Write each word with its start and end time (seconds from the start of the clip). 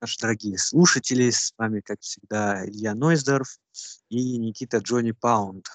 наши 0.00 0.18
дорогие 0.20 0.58
слушатели. 0.58 1.30
С 1.30 1.52
вами, 1.56 1.80
как 1.80 2.00
всегда, 2.00 2.64
Илья 2.66 2.94
Нойздорф 2.94 3.58
и 4.08 4.38
Никита 4.38 4.78
Джонни 4.78 5.12
Паунд. 5.12 5.68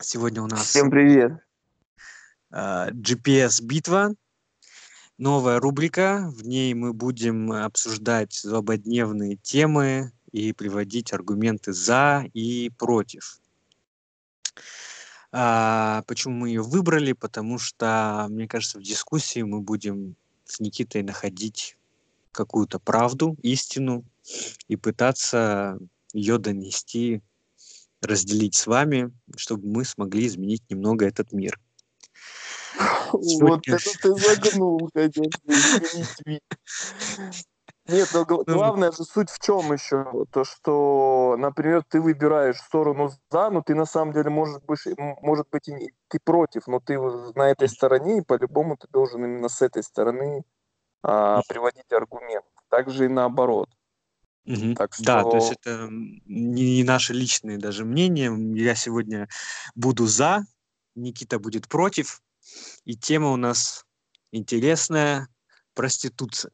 Сегодня 0.00 0.42
у 0.42 0.46
нас 0.46 0.66
Всем 0.66 0.90
привет. 0.90 1.32
э, 2.50 2.90
GPS-битва, 2.90 4.14
новая 5.18 5.60
рубрика. 5.60 6.32
В 6.36 6.44
ней 6.44 6.74
мы 6.74 6.92
будем 6.92 7.52
обсуждать 7.52 8.34
злободневные 8.34 9.36
темы 9.36 10.12
и 10.32 10.52
приводить 10.52 11.12
аргументы 11.12 11.72
за 11.72 12.24
и 12.32 12.70
против. 12.70 13.38
А, 15.30 16.02
почему 16.06 16.34
мы 16.34 16.48
ее 16.48 16.62
выбрали? 16.62 17.12
Потому 17.12 17.58
что, 17.58 18.26
мне 18.30 18.48
кажется, 18.48 18.78
в 18.78 18.82
дискуссии 18.82 19.42
мы 19.42 19.60
будем 19.60 20.16
с 20.44 20.60
Никитой 20.60 21.02
находить 21.02 21.76
какую-то 22.34 22.78
правду, 22.78 23.36
истину 23.42 24.04
и 24.68 24.76
пытаться 24.76 25.78
ее 26.12 26.38
донести, 26.38 27.22
разделить 28.02 28.54
с 28.54 28.66
вами, 28.66 29.12
чтобы 29.36 29.66
мы 29.66 29.84
смогли 29.84 30.26
изменить 30.26 30.62
немного 30.68 31.06
этот 31.06 31.32
мир. 31.32 31.58
Вот 33.12 33.24
Сегодня- 33.24 33.76
это 33.76 33.98
ты 34.02 34.14
загнул, 34.14 34.90
конечно. 34.94 35.30
Нет, 37.86 38.08
но 38.14 38.24
Ну, 38.28 38.44
главная 38.46 38.92
же 38.92 39.04
суть 39.04 39.28
в 39.30 39.38
чем 39.40 39.72
еще? 39.72 40.06
То, 40.30 40.44
что, 40.44 41.36
например, 41.38 41.84
ты 41.86 42.00
выбираешь 42.00 42.56
сторону 42.56 43.10
за, 43.30 43.50
но 43.50 43.60
ты 43.60 43.74
на 43.74 43.84
самом 43.84 44.14
деле 44.14 44.30
можешь 44.30 44.62
быть, 44.62 44.80
может 45.20 45.46
быть 45.50 45.68
и 45.68 45.72
не- 45.74 45.92
ты 46.08 46.18
против, 46.24 46.66
но 46.66 46.80
ты 46.80 46.98
вот 46.98 47.36
на 47.36 47.50
этой 47.50 47.68
стороне, 47.68 48.18
и 48.18 48.22
по-любому 48.22 48.78
ты 48.78 48.88
должен 48.90 49.22
именно 49.24 49.50
с 49.50 49.60
этой 49.60 49.82
стороны 49.82 50.44
а, 51.04 51.42
приводить 51.48 51.92
аргумент. 51.92 52.44
Также 52.70 53.04
и 53.04 53.08
наоборот. 53.08 53.68
Мгм. 54.46 54.74
Так 54.74 54.94
Да, 54.98 55.22
то 55.22 55.36
есть 55.36 55.46
что- 55.52 55.56
это 55.60 55.70
м, 55.84 56.22
не 56.26 56.82
наши 56.84 57.12
личные 57.12 57.58
даже 57.58 57.84
мнения. 57.84 58.30
Я 58.56 58.74
сегодня 58.74 59.28
буду 59.74 60.06
за, 60.06 60.44
Никита 60.94 61.38
будет 61.38 61.68
против, 61.68 62.22
и 62.84 62.96
тема 62.96 63.30
у 63.30 63.36
нас 63.36 63.84
интересная– 64.32 65.28
проституция. 65.74 66.50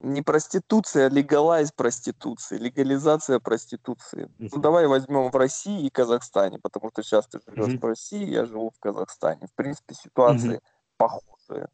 Не 0.00 0.22
проституция, 0.22 1.06
а 1.06 1.10
легалайз 1.10 1.72
проституции, 1.72 2.56
легализация 2.56 3.38
проституции. 3.38 4.30
Ну, 4.38 4.48
Мгм. 4.50 4.60
давай 4.62 4.86
возьмем 4.86 5.30
в 5.30 5.36
России 5.36 5.84
и 5.86 5.90
Казахстане, 5.90 6.58
потому 6.58 6.90
что 6.90 7.02
сейчас 7.02 7.26
ты 7.26 7.38
живешь 7.46 7.72
Мгм. 7.72 7.80
в 7.80 7.84
России, 7.84 8.24
я 8.24 8.46
живу 8.46 8.70
в 8.70 8.78
Казахстане. 8.80 9.46
В 9.46 9.54
принципе, 9.54 9.94
ситуации 9.94 10.60
похожие. 10.96 11.68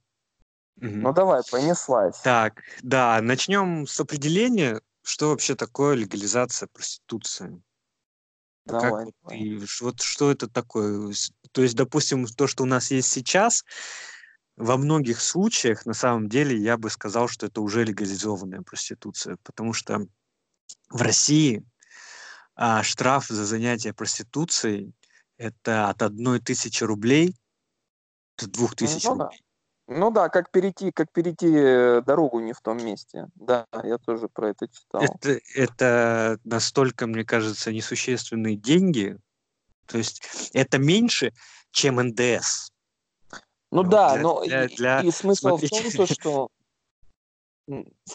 Мгм. 0.77 1.02
Ну 1.02 1.12
давай, 1.12 1.42
понеслась. 1.50 2.20
Так, 2.22 2.62
да, 2.82 3.20
начнем 3.22 3.86
с 3.86 3.98
определения, 4.00 4.80
что 5.02 5.30
вообще 5.30 5.55
такое 5.55 5.94
легализация 5.94 6.68
проституции. 6.72 7.62
Как 8.66 8.83
давай. 8.83 9.05
вот, 9.05 9.14
давай. 9.22 9.66
ш- 9.66 9.84
вот 9.84 10.02
что 10.02 10.30
это 10.30 10.48
такое? 10.48 11.12
То 11.52 11.62
есть, 11.62 11.77
допустим, 11.77 12.27
то, 12.27 12.46
что 12.46 12.64
у 12.64 12.66
нас 12.66 12.91
есть 12.91 13.10
сейчас, 13.10 13.64
во 14.56 14.77
многих 14.77 15.20
случаях, 15.20 15.86
на 15.86 15.94
самом 15.94 16.28
деле, 16.28 16.56
я 16.56 16.77
бы 16.77 16.90
сказал, 16.90 17.28
что 17.28 17.46
это 17.46 17.61
уже 17.61 17.84
легализованная 17.84 18.62
проституция, 18.62 19.36
потому 19.42 19.72
что 19.72 20.06
в 20.90 21.02
России 21.02 21.62
а, 22.55 22.83
штраф 22.83 23.27
за 23.28 23.44
занятие 23.44 23.92
проституцией 23.92 24.92
это 25.36 25.88
от 25.90 26.02
одной 26.02 26.40
тысячи 26.40 26.83
рублей 26.83 27.36
до 28.38 28.48
двух 28.48 28.74
тысяч 28.74 29.05
Ну 29.05 29.16
да. 29.16 29.24
рублей. 29.24 29.45
Ну 29.89 30.11
да, 30.11 30.29
как 30.29 30.51
перейти, 30.51 30.91
как 30.91 31.12
перейти 31.12 31.48
э, 31.48 32.03
дорогу 32.03 32.41
не 32.41 32.53
в 32.53 32.61
том 32.61 32.77
месте. 32.79 33.29
Да, 33.37 33.67
я 33.84 33.98
тоже 33.98 34.29
про 34.29 34.51
это 34.51 34.67
читал. 34.69 35.03
Это, 35.03 35.39
это 35.55 36.39
настолько, 36.42 37.06
мне 37.06 37.25
кажется, 37.25 37.73
несущественные 37.73 38.57
деньги. 38.57 39.17
То 39.87 39.98
есть 39.98 40.51
это 40.53 40.79
меньше, 40.79 41.33
чем 41.70 42.01
НДС. 42.01 42.70
Ну 43.70 43.83
Вот 43.83 43.91
да, 43.91 44.14
для- 44.14 44.23
но 44.23 44.45
для- 44.45 44.64
и, 44.64 44.75
для- 44.75 45.01
и 45.02 45.11
смысл 45.13 45.57
в 45.57 45.61
том, 45.61 45.69
смотрите. 45.69 45.96
то, 45.96 46.07
что... 46.07 46.48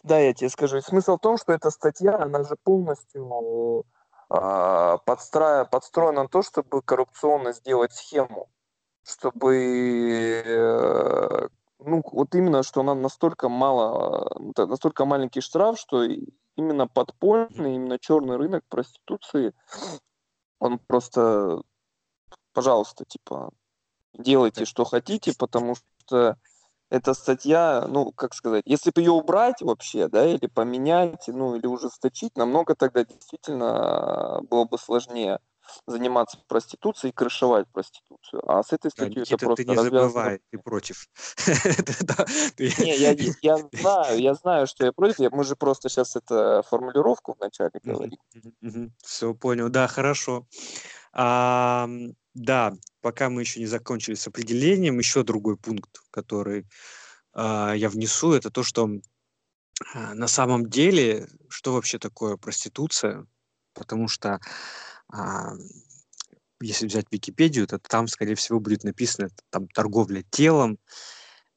Да, 0.03 0.19
я 0.19 0.33
тебе 0.33 0.49
скажу. 0.49 0.77
И 0.77 0.81
смысл 0.81 1.15
в 1.15 1.21
том, 1.21 1.37
что 1.37 1.53
эта 1.53 1.69
статья, 1.69 2.17
она 2.17 2.43
же 2.43 2.57
полностью 2.63 3.85
а, 4.29 4.97
подстра- 5.05 5.65
подстроена 5.65 6.23
на 6.23 6.29
то, 6.29 6.41
чтобы 6.41 6.81
коррупционно 6.81 7.53
сделать 7.53 7.93
схему. 7.93 8.49
Чтобы... 9.03 10.43
э, 10.45 11.47
Ну, 11.83 12.03
вот 12.11 12.35
именно, 12.35 12.61
что 12.63 12.81
она 12.81 12.93
настолько 12.93 13.49
мало... 13.49 14.31
да, 14.55 14.67
Настолько 14.67 15.05
маленький 15.05 15.41
штраф, 15.41 15.79
что 15.79 16.03
именно 16.55 16.87
подпольный, 16.87 17.75
именно 17.75 17.97
черный 17.97 18.37
рынок 18.37 18.63
проституции, 18.69 19.53
он 20.59 20.77
просто... 20.77 21.61
Пожалуйста, 22.53 23.05
типа, 23.05 23.51
делайте, 24.13 24.65
что 24.65 24.83
хотите, 24.83 25.33
потому 25.37 25.75
что 25.75 26.37
эта 26.89 27.13
статья, 27.13 27.85
ну, 27.87 28.11
как 28.11 28.33
сказать, 28.33 28.63
если 28.65 28.91
бы 28.91 29.01
ее 29.01 29.11
убрать 29.11 29.61
вообще, 29.61 30.07
да, 30.07 30.25
или 30.27 30.47
поменять, 30.47 31.27
ну, 31.27 31.55
или 31.55 31.65
ужесточить, 31.65 32.35
намного 32.35 32.75
тогда 32.75 33.05
действительно 33.05 34.41
было 34.49 34.65
бы 34.65 34.77
сложнее 34.77 35.39
заниматься 35.87 36.37
проституцией 36.47 37.11
и 37.11 37.13
крышевать 37.13 37.67
проституцию. 37.71 38.41
А 38.49 38.63
с 38.63 38.73
этой 38.73 38.91
Да, 38.95 39.05
статьей 39.05 39.23
это 39.23 39.37
просто 39.37 39.63
ты 39.63 39.69
не 39.69 39.75
развязано. 39.75 40.07
забывай, 40.07 40.39
ты 40.51 40.57
против. 40.59 41.07
Не, 42.57 42.97
я, 43.41 43.57
знаю, 43.57 44.19
я 44.19 44.33
знаю, 44.33 44.67
что 44.67 44.85
я 44.85 44.91
против. 44.91 45.31
Мы 45.31 45.43
же 45.43 45.55
просто 45.55 45.89
сейчас 45.89 46.15
это 46.15 46.63
формулировку 46.69 47.35
вначале 47.39 47.71
говорим. 47.83 48.17
Все 49.03 49.33
понял, 49.33 49.69
да, 49.69 49.87
хорошо. 49.87 50.47
Да, 51.13 52.73
пока 53.01 53.29
мы 53.29 53.41
еще 53.41 53.59
не 53.59 53.65
закончили 53.65 54.15
с 54.15 54.25
определением, 54.27 54.99
еще 54.99 55.23
другой 55.23 55.57
пункт, 55.57 55.99
который 56.11 56.65
а, 57.33 57.73
я 57.73 57.89
внесу, 57.89 58.33
это 58.33 58.49
то, 58.49 58.63
что 58.63 58.89
а, 59.93 60.13
на 60.13 60.27
самом 60.27 60.69
деле, 60.69 61.27
что 61.49 61.73
вообще 61.73 61.99
такое 61.99 62.37
проституция, 62.37 63.25
потому 63.73 64.07
что 64.07 64.39
если 66.61 66.87
взять 66.87 67.05
Википедию, 67.11 67.67
то 67.67 67.79
там, 67.79 68.07
скорее 68.07 68.35
всего, 68.35 68.59
будет 68.59 68.83
написано 68.83 69.29
там 69.49 69.67
торговля 69.67 70.23
телом, 70.29 70.77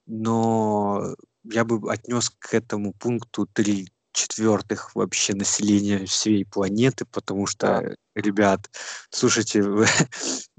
но 0.06 1.14
я 1.44 1.64
бы 1.64 1.90
отнес 1.92 2.30
к 2.38 2.54
этому 2.54 2.92
пункту 2.94 3.46
три 3.52 3.88
четвертых 4.12 4.94
вообще 4.94 5.34
населения 5.34 6.06
всей 6.06 6.44
планеты, 6.46 7.04
потому 7.04 7.46
что, 7.46 7.66
Да. 7.82 7.94
ребят, 8.14 8.70
слушайте, 9.10 9.60
вы- 9.62 9.86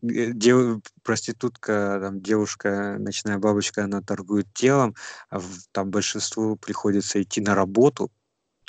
э, 0.04 0.32
дев- 0.34 0.82
проститутка, 1.04 2.00
там, 2.02 2.22
девушка, 2.22 2.98
ночная 3.00 3.38
бабочка, 3.38 3.86
она 3.86 4.02
торгует 4.02 4.54
телом, 4.54 4.94
а 5.30 5.40
в- 5.40 5.68
там 5.72 5.90
большинству 5.90 6.58
приходится 6.58 7.22
идти 7.22 7.40
на 7.40 7.56
работу, 7.56 8.12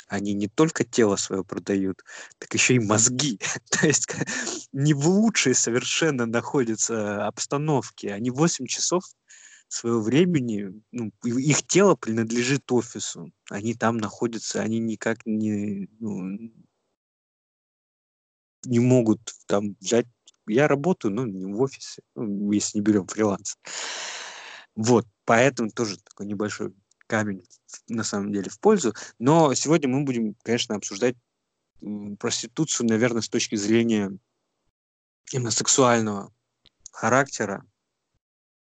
они 0.07 0.33
не 0.33 0.47
только 0.47 0.83
тело 0.83 1.15
свое 1.15 1.43
продают, 1.43 2.03
так 2.39 2.53
еще 2.53 2.75
и 2.75 2.79
мозги. 2.79 3.39
То 3.69 3.87
есть 3.87 4.07
не 4.71 4.93
в 4.93 5.07
лучшей 5.07 5.53
совершенно 5.53 6.25
находятся 6.25 7.27
обстановке. 7.27 8.13
Они 8.13 8.31
8 8.31 8.65
часов 8.67 9.03
своего 9.67 10.01
времени, 10.01 10.81
ну, 10.91 11.11
их 11.23 11.63
тело 11.67 11.95
принадлежит 11.95 12.71
офису. 12.71 13.31
Они 13.49 13.73
там 13.73 13.97
находятся, 13.97 14.61
они 14.61 14.79
никак 14.79 15.25
не, 15.25 15.89
ну, 15.99 16.51
не 18.65 18.79
могут 18.79 19.19
там 19.45 19.75
взять. 19.81 20.07
Я 20.47 20.69
работаю, 20.69 21.13
но 21.13 21.25
не 21.25 21.45
в 21.45 21.61
офисе, 21.61 22.01
ну, 22.15 22.51
если 22.51 22.77
не 22.77 22.81
берем 22.83 23.07
фриланс. 23.07 23.57
Вот, 24.75 25.05
поэтому 25.25 25.69
тоже 25.71 25.97
такой 25.97 26.27
небольшой 26.27 26.73
камень 27.07 27.43
на 27.87 28.03
самом 28.03 28.31
деле 28.31 28.49
в 28.49 28.59
пользу. 28.59 28.93
Но 29.19 29.53
сегодня 29.53 29.87
мы 29.89 30.03
будем, 30.03 30.35
конечно, 30.43 30.75
обсуждать 30.75 31.15
проституцию, 32.19 32.87
наверное, 32.89 33.21
с 33.21 33.29
точки 33.29 33.55
зрения 33.55 34.11
именно 35.31 35.51
сексуального 35.51 36.31
характера. 36.91 37.63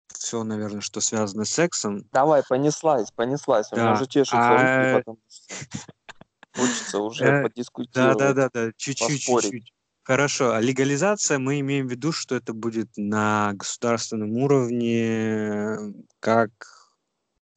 Все, 0.08 0.42
наверное, 0.42 0.80
что 0.80 1.00
связано 1.00 1.44
с 1.44 1.50
сексом. 1.50 2.04
Давай, 2.12 2.42
понеслась, 2.48 3.10
понеслась. 3.12 3.72
У 3.72 3.76
меня 3.76 3.86
Да, 3.86 3.92
уже 3.92 4.06
чешутся 4.06 4.38
а- 4.38 4.62
руки, 4.62 4.92
потому 5.04 5.18
что 5.28 5.54
хочется 6.56 6.98
уже 6.98 7.24
Э, 7.24 7.30
Да, 7.30 7.42
подискутировать. 7.42 8.18
да, 8.18 8.32
да, 8.34 8.50
да, 8.52 8.72
чуть-чуть, 8.76 9.24
поспорить. 9.24 9.50
чуть-чуть. 9.52 9.72
Хорошо, 10.02 10.54
а 10.54 10.60
легализация 10.60 11.38
мы 11.38 11.60
имеем 11.60 11.86
в 11.86 11.90
виду, 11.90 12.12
что 12.12 12.34
это 12.34 12.54
будет 12.54 12.88
на 12.96 13.52
государственном 13.52 14.32
уровне 14.38 15.94
как 16.18 16.77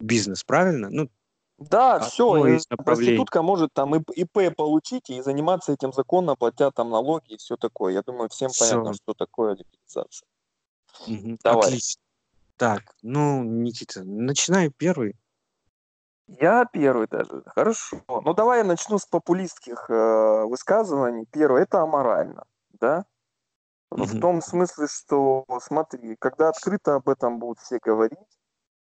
бизнес, 0.01 0.43
правильно? 0.43 0.89
Ну, 0.89 1.09
Да, 1.57 1.99
все, 1.99 2.33
направлений. 2.33 2.61
проститутка 2.77 3.41
может 3.41 3.73
там 3.73 3.95
ип- 3.95 4.55
получить 4.55 5.09
и 5.09 5.21
заниматься 5.21 5.71
этим 5.71 5.93
законно, 5.93 6.35
платя 6.35 6.71
там 6.71 6.89
налоги 6.89 7.33
и 7.33 7.37
все 7.37 7.55
такое. 7.55 7.93
Я 7.93 8.01
думаю, 8.01 8.29
всем 8.29 8.49
Всё. 8.49 8.75
понятно, 8.75 8.93
что 8.93 9.13
такое 9.13 9.55
легализация. 9.55 10.27
мгм, 11.07 11.37
Давай. 11.43 11.67
отлично. 11.67 12.01
Так, 12.57 12.95
ну, 13.01 13.43
Никита, 13.43 14.03
начинай 14.03 14.69
первый. 14.69 15.15
Я 16.27 16.65
первый 16.65 17.07
даже. 17.07 17.43
Хорошо. 17.47 18.01
Ну 18.07 18.33
давай 18.33 18.59
я 18.59 18.63
начну 18.63 18.97
с 18.97 19.05
популистских 19.05 19.89
э, 19.89 20.45
высказываний. 20.45 21.25
Первое 21.31 21.63
это 21.63 21.81
аморально, 21.81 22.45
да? 22.79 23.05
Ну, 23.91 24.05
в 24.05 24.19
том 24.19 24.41
смысле, 24.41 24.87
что 24.87 25.43
смотри, 25.61 26.15
когда 26.15 26.49
открыто 26.49 26.95
об 26.95 27.09
этом 27.09 27.39
будут 27.39 27.59
все 27.59 27.79
говорить, 27.83 28.39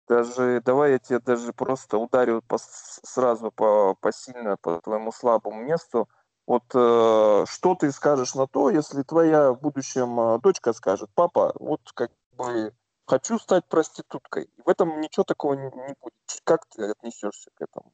даже 0.09 0.63
давай 0.65 0.93
я 0.93 0.99
тебе 0.99 1.21
даже 1.21 1.53
просто 1.53 1.99
ударю 1.99 2.43
по, 2.43 2.59
сразу 2.59 3.51
по, 3.51 3.95
по 3.95 4.13
сильно 4.13 4.57
по 4.57 4.81
твоему 4.81 5.13
слабому 5.13 5.63
месту. 5.63 6.09
Вот 6.47 6.65
э, 6.75 7.45
что 7.47 7.75
ты 7.75 7.93
скажешь 7.93 8.35
на 8.35 8.47
то, 8.47 8.71
если 8.71 9.03
твоя 9.03 9.53
в 9.53 9.61
будущем 9.61 10.19
э, 10.19 10.39
дочка 10.41 10.73
скажет, 10.73 11.11
папа, 11.15 11.53
вот 11.61 11.81
как 11.95 12.11
бы 12.33 12.73
хочу 13.07 13.39
стать 13.39 13.67
проституткой. 13.69 14.51
в 14.65 14.69
этом 14.69 15.01
ничего 15.01 15.25
такого 15.25 15.55
не, 15.55 15.65
не 15.65 15.95
будет. 16.01 16.15
Как 16.45 16.65
ты 16.67 16.91
отнесешься 16.91 17.51
к 17.55 17.61
этому? 17.61 17.93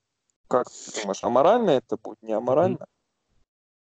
Как 0.49 0.67
ты 0.71 1.01
думаешь, 1.01 1.25
аморально 1.25 1.71
это 1.71 1.97
будет, 1.97 2.23
не 2.23 2.33
аморально? 2.33 2.87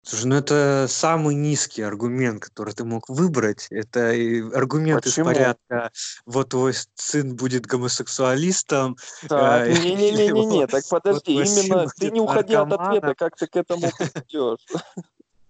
Слушай, 0.01 0.25
ну 0.27 0.35
это 0.35 0.85
самый 0.89 1.35
низкий 1.35 1.81
аргумент, 1.81 2.41
который 2.41 2.73
ты 2.73 2.83
мог 2.85 3.09
выбрать. 3.09 3.67
Это 3.69 4.11
аргумент 4.53 5.03
Почему? 5.03 5.29
из 5.29 5.35
порядка 5.35 5.91
«вот 6.25 6.49
твой 6.49 6.73
сын 6.95 7.35
будет 7.35 7.65
гомосексуалистом». 7.65 8.97
Так, 9.27 9.67
э, 9.67 10.67
так 10.67 10.83
подожди, 10.89 11.35
вот 11.35 11.47
именно 11.47 11.87
ты 11.97 12.11
не 12.11 12.21
уходи 12.21 12.55
от 12.55 12.71
ответа, 12.71 13.13
как 13.15 13.35
ты 13.35 13.47
к 13.47 13.55
этому 13.57 13.89
придешь. 13.97 14.65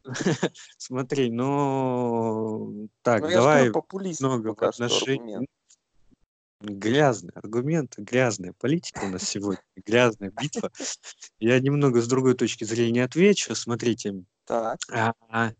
Смотри, 0.77 1.29
ну 1.29 2.89
так, 3.03 3.21
ну, 3.21 3.29
давай 3.29 3.71
много 4.19 4.67
отношений. 4.67 5.47
Грязный 6.61 7.31
аргумент, 7.35 7.93
грязная 7.97 8.53
политика 8.59 9.05
у 9.05 9.07
нас 9.07 9.23
сегодня, 9.23 9.61
грязная 9.77 10.31
битва. 10.31 10.71
Я 11.39 11.57
немного 11.59 12.01
с 12.01 12.07
другой 12.07 12.33
точки 12.33 12.65
зрения 12.65 13.05
отвечу. 13.05 13.55
Смотрите, 13.55 14.23
так. 14.49 14.79
А, 14.91 15.53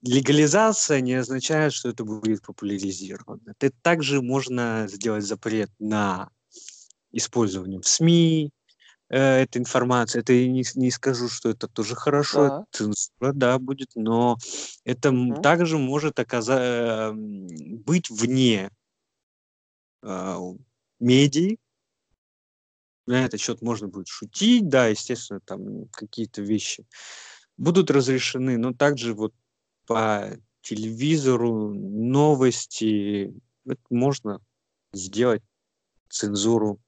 легализация 0.00 1.02
не 1.02 1.12
означает, 1.14 1.74
что 1.74 1.90
это 1.90 2.04
будет 2.04 2.42
популяризировано. 2.42 3.54
Это 3.58 3.70
также 3.82 4.22
можно 4.22 4.86
сделать 4.88 5.24
запрет 5.24 5.70
на 5.78 6.30
использование 7.10 7.80
в 7.80 7.86
СМИ 7.86 8.50
э, 9.10 9.42
этой 9.42 9.58
информации. 9.58 10.20
Это 10.20 10.32
я 10.32 10.48
не, 10.48 10.64
не 10.74 10.90
скажу, 10.90 11.28
что 11.28 11.50
это 11.50 11.68
тоже 11.68 11.94
хорошо, 11.94 12.48
да. 12.48 12.64
цензура, 12.72 13.32
да, 13.34 13.58
будет, 13.58 13.90
но 13.94 14.38
это 14.84 15.10
угу. 15.10 15.42
также 15.42 15.76
может 15.76 16.18
оказа- 16.18 17.12
э, 17.12 17.12
быть 17.12 18.08
вне 18.08 18.70
э, 20.02 20.36
медий. 20.98 21.58
На 23.06 23.26
этот 23.26 23.38
счет 23.40 23.60
можно 23.60 23.88
будет 23.88 24.08
шутить, 24.08 24.68
да, 24.68 24.86
естественно, 24.86 25.40
там 25.40 25.88
какие-то 25.88 26.40
вещи 26.40 26.86
будут 27.56 27.90
разрешены, 27.90 28.58
но 28.58 28.72
также 28.72 29.14
вот 29.14 29.34
по 29.86 30.30
телевизору 30.62 31.72
новости 31.74 33.34
можно 33.90 34.40
сделать 34.92 35.42
цензуру, 36.08 36.80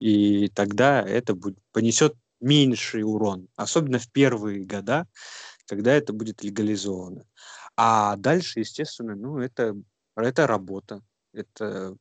и 0.00 0.48
тогда 0.48 1.02
это 1.02 1.34
будет, 1.34 1.58
понесет 1.72 2.14
меньший 2.40 3.02
урон, 3.02 3.48
особенно 3.56 3.98
в 3.98 4.10
первые 4.10 4.64
года, 4.64 5.06
когда 5.66 5.92
это 5.92 6.12
будет 6.12 6.42
легализовано. 6.42 7.24
А 7.76 8.16
дальше, 8.16 8.60
естественно, 8.60 9.14
ну, 9.14 9.38
это, 9.38 9.74
это 10.14 10.46
работа. 10.46 11.02
Это 11.32 11.96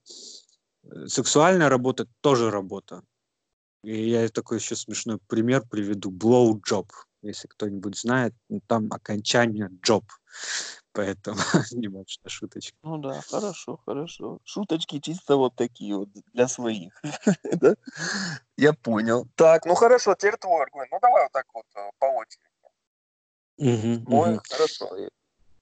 э, 0.84 1.08
сексуальная 1.08 1.70
работа 1.70 2.08
тоже 2.22 2.52
работа. 2.52 3.04
И 3.84 4.10
я 4.10 4.28
такой 4.30 4.60
еще 4.60 4.76
смешной 4.76 5.18
пример 5.28 5.64
приведу. 5.68 6.12
Blow 6.12 6.60
job 6.62 6.88
если 7.28 7.48
кто-нибудь 7.48 7.98
знает, 7.98 8.34
ну, 8.50 8.62
там 8.68 8.92
окончание 8.92 9.70
job. 9.86 10.04
Поэтому 10.92 11.38
небольшая 11.72 12.28
шуточка. 12.28 12.78
Ну 12.84 12.98
да, 12.98 13.22
хорошо, 13.30 13.80
хорошо. 13.86 14.40
Шуточки 14.44 15.00
чисто 15.00 15.38
вот 15.38 15.56
такие 15.56 15.96
вот 15.96 16.10
для 16.34 16.48
своих. 16.48 17.02
Я 18.58 18.74
понял. 18.74 19.28
Так, 19.36 19.66
ну 19.66 19.75
хорошо, 19.75 20.16
теперь 20.16 20.38
твой 20.38 20.64
аргумент. 20.64 20.92
Ну 20.92 21.00
давай 21.02 21.24
вот 21.24 21.31
так 21.31 21.46
вот 21.54 21.66
э, 21.75 21.90
по 22.00 22.06
очереди. 22.06 22.54
Мой, 24.06 24.40
хорошо. 24.50 24.90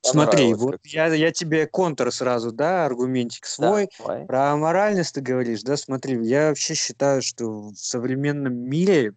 Смотри, 0.03 0.53
вот 0.55 0.79
я, 0.83 1.13
я 1.13 1.31
тебе 1.31 1.67
контр 1.67 2.11
сразу, 2.11 2.51
да, 2.51 2.85
аргументик 2.85 3.45
свой. 3.45 3.89
Да, 3.99 4.25
Про 4.25 4.51
аморальность 4.51 5.13
ты 5.13 5.21
говоришь, 5.21 5.61
да, 5.61 5.77
смотри, 5.77 6.17
я 6.25 6.49
вообще 6.49 6.73
считаю, 6.73 7.21
что 7.21 7.69
в 7.69 7.75
современном 7.75 8.53
мире 8.55 9.13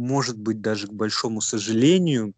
может 0.00 0.38
быть, 0.38 0.60
даже 0.62 0.86
к 0.86 0.92
большому 0.92 1.42
сожалению, 1.42 2.34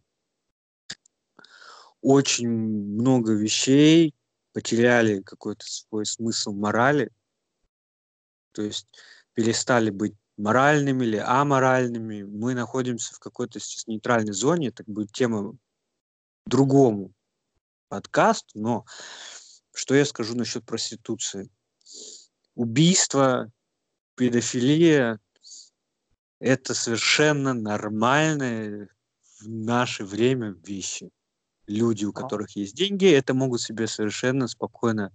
очень 2.00 2.48
много 2.48 3.34
вещей 3.34 4.14
потеряли 4.52 5.22
какой-то 5.22 5.64
свой 5.64 6.04
смысл 6.04 6.52
морали, 6.52 7.12
то 8.50 8.62
есть 8.62 8.88
перестали 9.34 9.90
быть 9.90 10.14
моральными 10.36 11.04
или 11.04 11.16
аморальными. 11.16 12.24
Мы 12.24 12.54
находимся 12.54 13.14
в 13.14 13.20
какой-то 13.20 13.60
сейчас 13.60 13.86
нейтральной 13.86 14.32
зоне, 14.32 14.68
это 14.68 14.82
будет 14.84 15.12
тема 15.12 15.56
другому 16.46 17.12
подкасту, 17.88 18.58
но 18.58 18.84
что 19.72 19.94
я 19.94 20.04
скажу 20.04 20.34
насчет 20.34 20.66
проституции? 20.66 21.48
Убийство, 22.56 23.52
педофилия, 24.16 25.20
это 26.42 26.74
совершенно 26.74 27.54
нормальные 27.54 28.88
в 29.40 29.48
наше 29.48 30.04
время 30.04 30.56
вещи. 30.66 31.10
Люди, 31.68 32.04
у 32.04 32.12
которых 32.12 32.56
есть 32.56 32.74
деньги, 32.74 33.06
это 33.06 33.32
могут 33.32 33.60
себе 33.60 33.86
совершенно 33.86 34.48
спокойно 34.48 35.12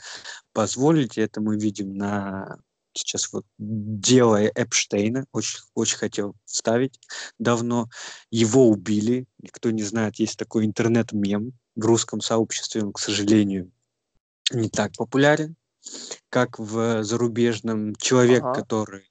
позволить. 0.53 1.17
Это 1.17 1.41
мы 1.41 1.57
видим 1.57 1.95
на 1.95 2.57
сейчас 2.93 3.31
вот 3.31 3.45
дело 3.59 4.41
Эпштейна, 4.41 5.25
очень, 5.33 5.59
очень 5.75 5.97
хотел 5.97 6.33
вставить 6.45 6.99
давно. 7.37 7.89
Его 8.31 8.69
убили. 8.69 9.27
Никто 9.39 9.69
не 9.69 9.83
знает, 9.83 10.15
есть 10.15 10.39
такой 10.39 10.65
интернет-мем 10.65 11.51
в 11.75 11.85
русском 11.85 12.21
сообществе, 12.21 12.83
он, 12.83 12.93
к 12.93 12.99
сожалению, 12.99 13.71
не 14.51 14.69
так 14.69 14.93
популярен, 14.93 15.57
как 16.29 16.57
в 16.57 17.03
зарубежном. 17.03 17.95
Человек, 17.95 18.43
ага. 18.43 18.61
который 18.61 19.06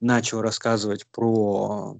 начал 0.00 0.40
рассказывать 0.40 1.06
про 1.10 1.96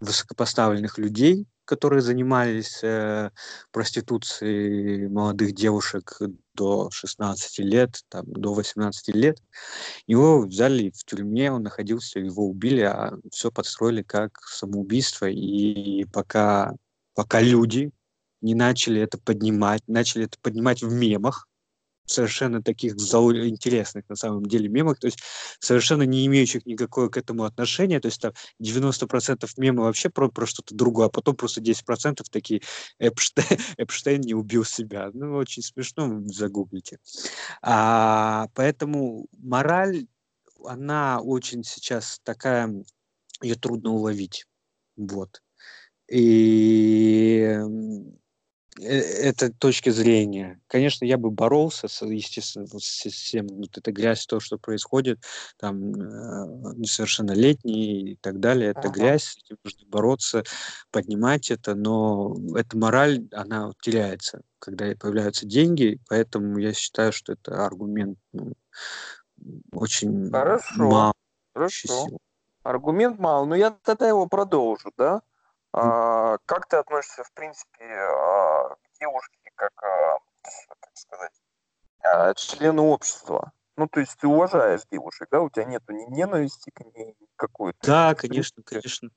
высокопоставленных 0.00 0.98
людей, 0.98 1.46
которые 1.64 2.02
занимались 2.02 2.82
э, 2.82 3.30
проституцией 3.70 5.06
молодых 5.08 5.54
девушек 5.54 6.18
до 6.54 6.90
16 6.90 7.58
лет, 7.60 8.00
там, 8.08 8.24
до 8.26 8.54
18 8.54 9.14
лет. 9.14 9.40
Его 10.06 10.40
взяли 10.40 10.90
в 10.90 11.04
тюрьме, 11.04 11.52
он 11.52 11.62
находился, 11.62 12.18
его 12.18 12.48
убили, 12.48 12.80
а 12.80 13.12
все 13.30 13.52
подстроили 13.52 14.02
как 14.02 14.40
самоубийство. 14.42 15.26
И 15.26 16.06
пока, 16.06 16.74
пока 17.14 17.40
люди 17.40 17.92
не 18.40 18.54
начали 18.54 19.00
это 19.00 19.18
поднимать, 19.18 19.82
начали 19.86 20.24
это 20.24 20.38
поднимать 20.40 20.82
в 20.82 20.92
мемах, 20.92 21.46
совершенно 22.10 22.62
таких 22.62 22.94
интересных 22.94 24.08
на 24.08 24.16
самом 24.16 24.46
деле 24.46 24.68
мемах, 24.68 24.98
то 24.98 25.06
есть 25.06 25.20
совершенно 25.60 26.02
не 26.02 26.26
имеющих 26.26 26.66
никакого 26.66 27.08
к 27.08 27.16
этому 27.16 27.44
отношения, 27.44 28.00
то 28.00 28.06
есть 28.06 28.20
там 28.20 28.32
90% 28.62 29.48
мема 29.56 29.84
вообще 29.84 30.10
про, 30.10 30.28
про 30.28 30.46
что-то 30.46 30.74
другое, 30.74 31.06
а 31.06 31.10
потом 31.10 31.36
просто 31.36 31.60
10% 31.60 32.22
такие 32.30 32.62
Эпштейн, 32.98 33.46
Эпштейн 33.78 34.20
не 34.20 34.34
убил 34.34 34.64
себя. 34.64 35.10
Ну, 35.12 35.36
очень 35.36 35.62
смешно, 35.62 36.20
загуглите. 36.26 36.98
А, 37.62 38.48
поэтому 38.54 39.26
мораль, 39.32 40.06
она 40.64 41.20
очень 41.20 41.64
сейчас 41.64 42.20
такая, 42.22 42.84
ее 43.42 43.54
трудно 43.54 43.90
уловить. 43.90 44.46
Вот. 44.96 45.42
И 46.10 47.56
Э, 48.78 48.82
это 48.82 49.52
точки 49.52 49.90
зрения. 49.90 50.60
Конечно, 50.68 51.04
я 51.04 51.18
бы 51.18 51.30
боролся, 51.30 51.88
с, 51.88 52.04
естественно, 52.04 52.66
вот 52.72 52.82
с 52.82 53.08
всем 53.08 53.46
вот 53.48 53.76
этой 53.76 53.92
грязь, 53.92 54.26
то, 54.26 54.38
что 54.38 54.58
происходит, 54.58 55.20
там, 55.58 55.92
э, 55.92 56.74
несовершеннолетние 56.76 58.12
и 58.12 58.16
так 58.16 58.38
далее, 58.38 58.70
это 58.70 58.88
ага. 58.88 58.90
грязь, 58.90 59.24
с 59.24 59.36
этим 59.38 59.56
нужно 59.64 59.86
бороться, 59.88 60.44
поднимать 60.90 61.50
это, 61.50 61.74
но 61.74 62.36
эта 62.56 62.76
мораль, 62.76 63.26
она 63.32 63.72
теряется, 63.82 64.42
когда 64.58 64.94
появляются 64.94 65.46
деньги, 65.46 65.98
поэтому 66.08 66.58
я 66.58 66.72
считаю, 66.72 67.12
что 67.12 67.32
это 67.32 67.66
аргумент 67.66 68.18
ну, 68.32 68.52
очень 69.72 70.30
Хорошо. 70.30 70.84
мало. 70.84 71.14
Хорошо. 71.54 72.06
Аргумент 72.62 73.18
мало, 73.18 73.46
но 73.46 73.56
я 73.56 73.70
тогда 73.70 74.06
его 74.06 74.26
продолжу, 74.26 74.92
да? 74.96 75.22
А, 75.72 76.38
как 76.46 76.66
ты 76.66 76.76
относишься, 76.76 77.22
в 77.24 77.32
принципе, 77.32 77.84
а, 77.84 78.74
к 78.74 78.98
девушке, 78.98 79.50
как, 79.54 79.72
а, 79.82 80.18
как 80.80 80.90
сказать, 80.94 82.36
члену 82.36 82.88
общества? 82.88 83.52
Ну, 83.76 83.86
то 83.86 84.00
есть 84.00 84.18
ты 84.18 84.26
уважаешь 84.26 84.82
девушек, 84.90 85.28
да? 85.30 85.40
У 85.40 85.48
тебя 85.48 85.64
нету 85.64 85.92
ни 85.92 86.04
ненависти 86.04 86.70
к 86.70 86.80
ней 86.80 87.16
какой-то. 87.36 87.78
Да, 87.82 88.14
конечно, 88.14 88.62
конечно. 88.62 89.10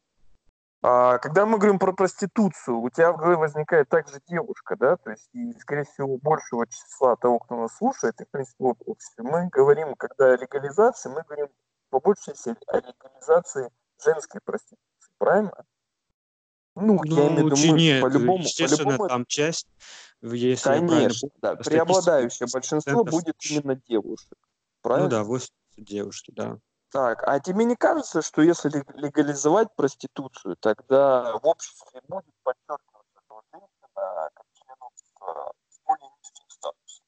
А 0.86 1.18
когда 1.20 1.46
мы 1.46 1.58
говорим 1.58 1.80
про 1.80 1.94
проституцию, 1.94 2.80
у 2.80 2.90
тебя 2.90 3.14
в 3.14 3.18
голове 3.18 3.38
возникает 3.38 3.88
также 3.88 4.20
девушка, 4.28 4.76
да, 4.76 4.98
то 4.98 5.12
есть, 5.12 5.30
и, 5.32 5.54
скорее 5.60 5.86
всего, 5.86 6.18
большего 6.18 6.68
числа 6.68 7.16
того, 7.16 7.40
кто 7.40 7.56
нас 7.56 7.78
слушает, 7.78 8.20
и, 8.20 8.26
в 8.26 8.30
принципе, 8.30 8.66
в 8.66 8.76
обществе, 8.86 9.24
мы 9.24 9.48
говорим, 9.48 9.96
когда 9.96 10.34
о 10.34 10.36
легализации, 10.36 11.08
мы 11.08 11.24
говорим 11.24 11.48
по 11.90 12.02
большей 12.02 12.34
части 12.34 12.54
о 12.68 12.78
легализации 12.78 13.72
женской 14.04 14.42
проституции, 14.44 15.14
правильно? 15.18 15.66
Ну, 16.76 17.00
ну 17.04 17.16
я 17.16 17.28
имею 17.28 17.56
в 17.56 17.60
виду, 17.60 17.74
мы 17.74 18.02
по-любому... 18.02 18.44
Естественно, 18.44 18.98
по 18.98 19.08
там 19.08 19.26
часть, 19.26 19.68
если 20.22 20.70
Конечно, 20.70 21.30
да, 21.42 21.56
преобладающее 21.56 22.48
большинство 22.52 23.04
будет 23.04 23.36
именно 23.50 23.76
девушек, 23.76 24.38
правильно? 24.82 25.10
Ну 25.10 25.12
да, 25.12 25.24
80 25.24 25.52
девушки, 25.78 26.32
да. 26.36 26.58
Так, 26.94 27.24
а 27.28 27.40
тебе 27.40 27.66
не 27.66 27.76
кажется, 27.76 28.22
что 28.22 28.42
если 28.44 28.70
легализовать 28.96 29.70
проституцию, 29.76 30.56
тогда 30.60 31.38
в 31.38 31.46
обществе 31.48 32.02
будет 32.08 32.26
подчеркиваться, 32.44 33.20
что 33.26 33.42
женщина 33.52 33.88
как 33.96 34.46
член 34.54 34.78
общества 34.80 35.54
с 35.70 35.80
более 35.86 36.10
низким 36.20 36.50
статусом? 36.50 37.04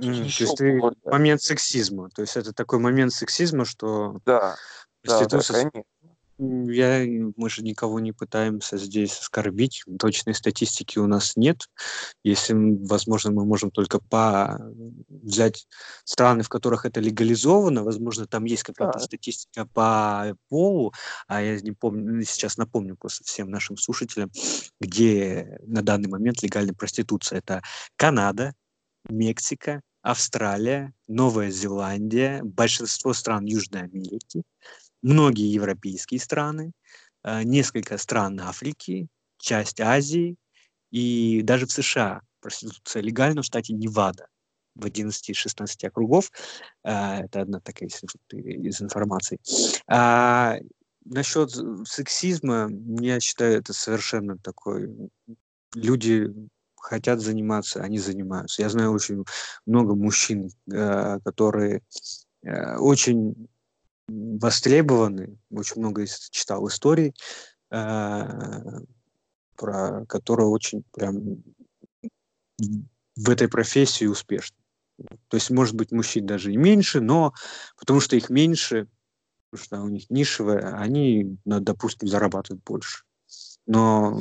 Mm, 0.00 0.14
то 0.14 0.44
есть 0.44 0.56
ты 0.56 1.10
момент 1.10 1.42
сексизма. 1.42 2.08
То 2.10 2.22
есть 2.22 2.36
это 2.36 2.54
такой 2.54 2.78
момент 2.78 3.12
сексизма, 3.12 3.66
что 3.66 4.20
да, 4.24 4.56
проституция 5.02 5.64
да, 5.64 5.64
да, 5.64 5.70
конечно. 5.70 5.90
Я, 6.38 7.04
мы 7.36 7.50
же 7.50 7.62
никого 7.62 7.98
не 7.98 8.12
пытаемся 8.12 8.78
здесь 8.78 9.18
оскорбить. 9.18 9.82
Точной 9.98 10.34
статистики 10.34 10.98
у 10.98 11.08
нас 11.08 11.34
нет. 11.34 11.68
Если, 12.22 12.54
возможно, 12.54 13.32
мы 13.32 13.44
можем 13.44 13.72
только 13.72 13.98
по 13.98 14.56
взять 15.08 15.66
страны, 16.04 16.44
в 16.44 16.48
которых 16.48 16.86
это 16.86 17.00
легализовано, 17.00 17.82
возможно, 17.82 18.26
там 18.26 18.44
есть 18.44 18.62
какая-то 18.62 19.00
статистика 19.00 19.66
по 19.66 20.36
полу, 20.48 20.92
а 21.26 21.42
я 21.42 21.60
не 21.60 21.72
помню, 21.72 22.22
сейчас 22.22 22.56
напомню 22.56 22.96
просто 22.96 23.24
всем 23.24 23.50
нашим 23.50 23.76
слушателям, 23.76 24.30
где 24.80 25.58
на 25.66 25.82
данный 25.82 26.08
момент 26.08 26.42
легальная 26.44 26.74
проституция. 26.74 27.38
Это 27.38 27.62
Канада, 27.96 28.54
Мексика, 29.08 29.82
Австралия, 30.02 30.94
Новая 31.08 31.50
Зеландия, 31.50 32.42
большинство 32.44 33.12
стран 33.12 33.44
Южной 33.44 33.82
Америки, 33.82 34.44
многие 35.02 35.52
европейские 35.52 36.20
страны, 36.20 36.72
э, 37.24 37.42
несколько 37.42 37.98
стран 37.98 38.40
Африки, 38.40 39.08
часть 39.38 39.80
Азии 39.80 40.36
и 40.90 41.42
даже 41.42 41.66
в 41.66 41.72
США 41.72 42.22
проституция 42.40 43.02
легальна 43.02 43.42
в 43.42 43.44
штате 43.44 43.74
Невада 43.74 44.26
в 44.74 44.84
11 44.84 45.30
из 45.30 45.36
16 45.36 45.84
округов. 45.84 46.30
Э, 46.84 47.24
это 47.24 47.42
одна 47.42 47.60
такая 47.60 47.88
из 47.88 48.82
информации. 48.82 49.38
А 49.88 50.56
насчет 51.04 51.50
сексизма, 51.86 52.70
я 53.00 53.20
считаю, 53.20 53.58
это 53.58 53.72
совершенно 53.72 54.38
такой... 54.38 55.10
Люди 55.74 56.32
хотят 56.76 57.20
заниматься, 57.20 57.82
они 57.82 57.98
занимаются. 57.98 58.62
Я 58.62 58.70
знаю 58.70 58.92
очень 58.92 59.24
много 59.66 59.94
мужчин, 59.94 60.50
э, 60.72 61.18
которые 61.24 61.82
очень 62.78 63.48
востребованы. 64.08 65.38
Очень 65.50 65.80
много 65.82 66.06
читал 66.06 66.66
историй, 66.68 67.14
э, 67.70 68.24
про 69.56 70.04
которые 70.06 70.48
очень 70.48 70.84
прям 70.92 71.42
в 73.16 73.30
этой 73.30 73.48
профессии 73.48 74.06
успешны. 74.06 74.56
То 75.28 75.36
есть, 75.36 75.50
может 75.50 75.74
быть, 75.74 75.92
мужчин 75.92 76.26
даже 76.26 76.52
и 76.52 76.56
меньше, 76.56 77.00
но 77.00 77.32
потому 77.78 78.00
что 78.00 78.16
их 78.16 78.30
меньше, 78.30 78.88
потому 79.50 79.64
что 79.64 79.82
у 79.82 79.88
них 79.88 80.10
нишевые, 80.10 80.60
они, 80.60 81.38
допустим, 81.44 82.08
зарабатывают 82.08 82.64
больше. 82.64 83.04
Но 83.66 84.12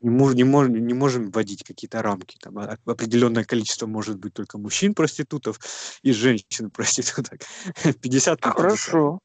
не, 0.00 0.10
мож, 0.10 0.34
не, 0.34 0.44
мож, 0.44 0.68
не 0.68 0.94
можем 0.94 1.30
вводить 1.30 1.62
какие-то 1.64 2.02
рамки. 2.02 2.36
Там 2.40 2.58
определенное 2.58 3.44
количество 3.44 3.86
может 3.86 4.18
быть 4.18 4.34
только 4.34 4.58
мужчин-проститутов 4.58 5.58
и 6.02 6.12
женщин-проституток. 6.12 7.40
50 8.00 8.44
Хорошо. 8.44 9.18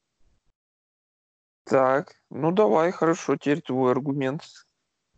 Так, 1.64 2.14
ну 2.30 2.52
давай, 2.52 2.92
хорошо, 2.92 3.36
теперь 3.36 3.60
твой 3.60 3.90
аргумент. 3.90 4.42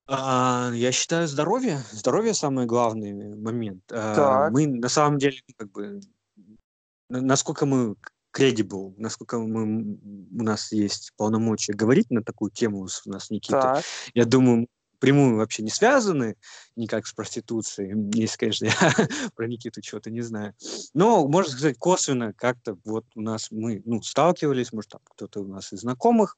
А, 0.07 0.71
я 0.73 0.93
считаю 0.93 1.29
здоровье. 1.29 1.79
Здоровье 1.93 2.33
самый 2.33 2.65
главный 2.65 3.37
момент. 3.37 3.83
А, 3.93 4.49
мы 4.51 4.67
на 4.67 4.89
самом 4.89 5.19
деле 5.19 5.43
как 5.57 5.71
бы 5.71 6.01
насколько 7.11 7.67
мы 7.67 7.97
credible, 8.35 8.95
насколько 8.97 9.39
мы, 9.39 9.99
у 10.33 10.43
нас 10.43 10.73
есть 10.73 11.13
полномочия 11.17 11.73
говорить 11.73 12.11
на 12.11 12.23
такую 12.23 12.51
тему 12.51 12.87
у 13.07 13.11
нас 13.11 13.31
Никита. 13.31 13.61
Так. 13.61 13.85
Я 14.15 14.25
думаю, 14.25 14.69
прямую 14.99 15.37
вообще 15.37 15.63
не 15.63 15.71
связаны 15.71 16.37
никак 16.77 17.07
с 17.07 17.13
проституцией. 17.13 18.11
Если, 18.15 18.39
конечно, 18.39 18.65
я 18.67 18.73
про 19.35 19.47
Никиту 19.47 19.81
чего-то 19.81 20.11
не 20.11 20.21
знаю. 20.21 20.55
Но, 20.95 21.27
можно 21.27 21.53
сказать, 21.53 21.79
косвенно 21.79 22.33
как-то 22.33 22.77
вот 22.85 23.05
у 23.15 23.21
нас 23.21 23.51
мы 23.51 23.83
ну, 23.85 24.03
сталкивались, 24.03 24.73
может, 24.73 24.91
там 24.93 25.01
кто-то 25.05 25.41
у 25.41 25.47
нас 25.47 25.73
из 25.73 25.81
знакомых 25.81 26.37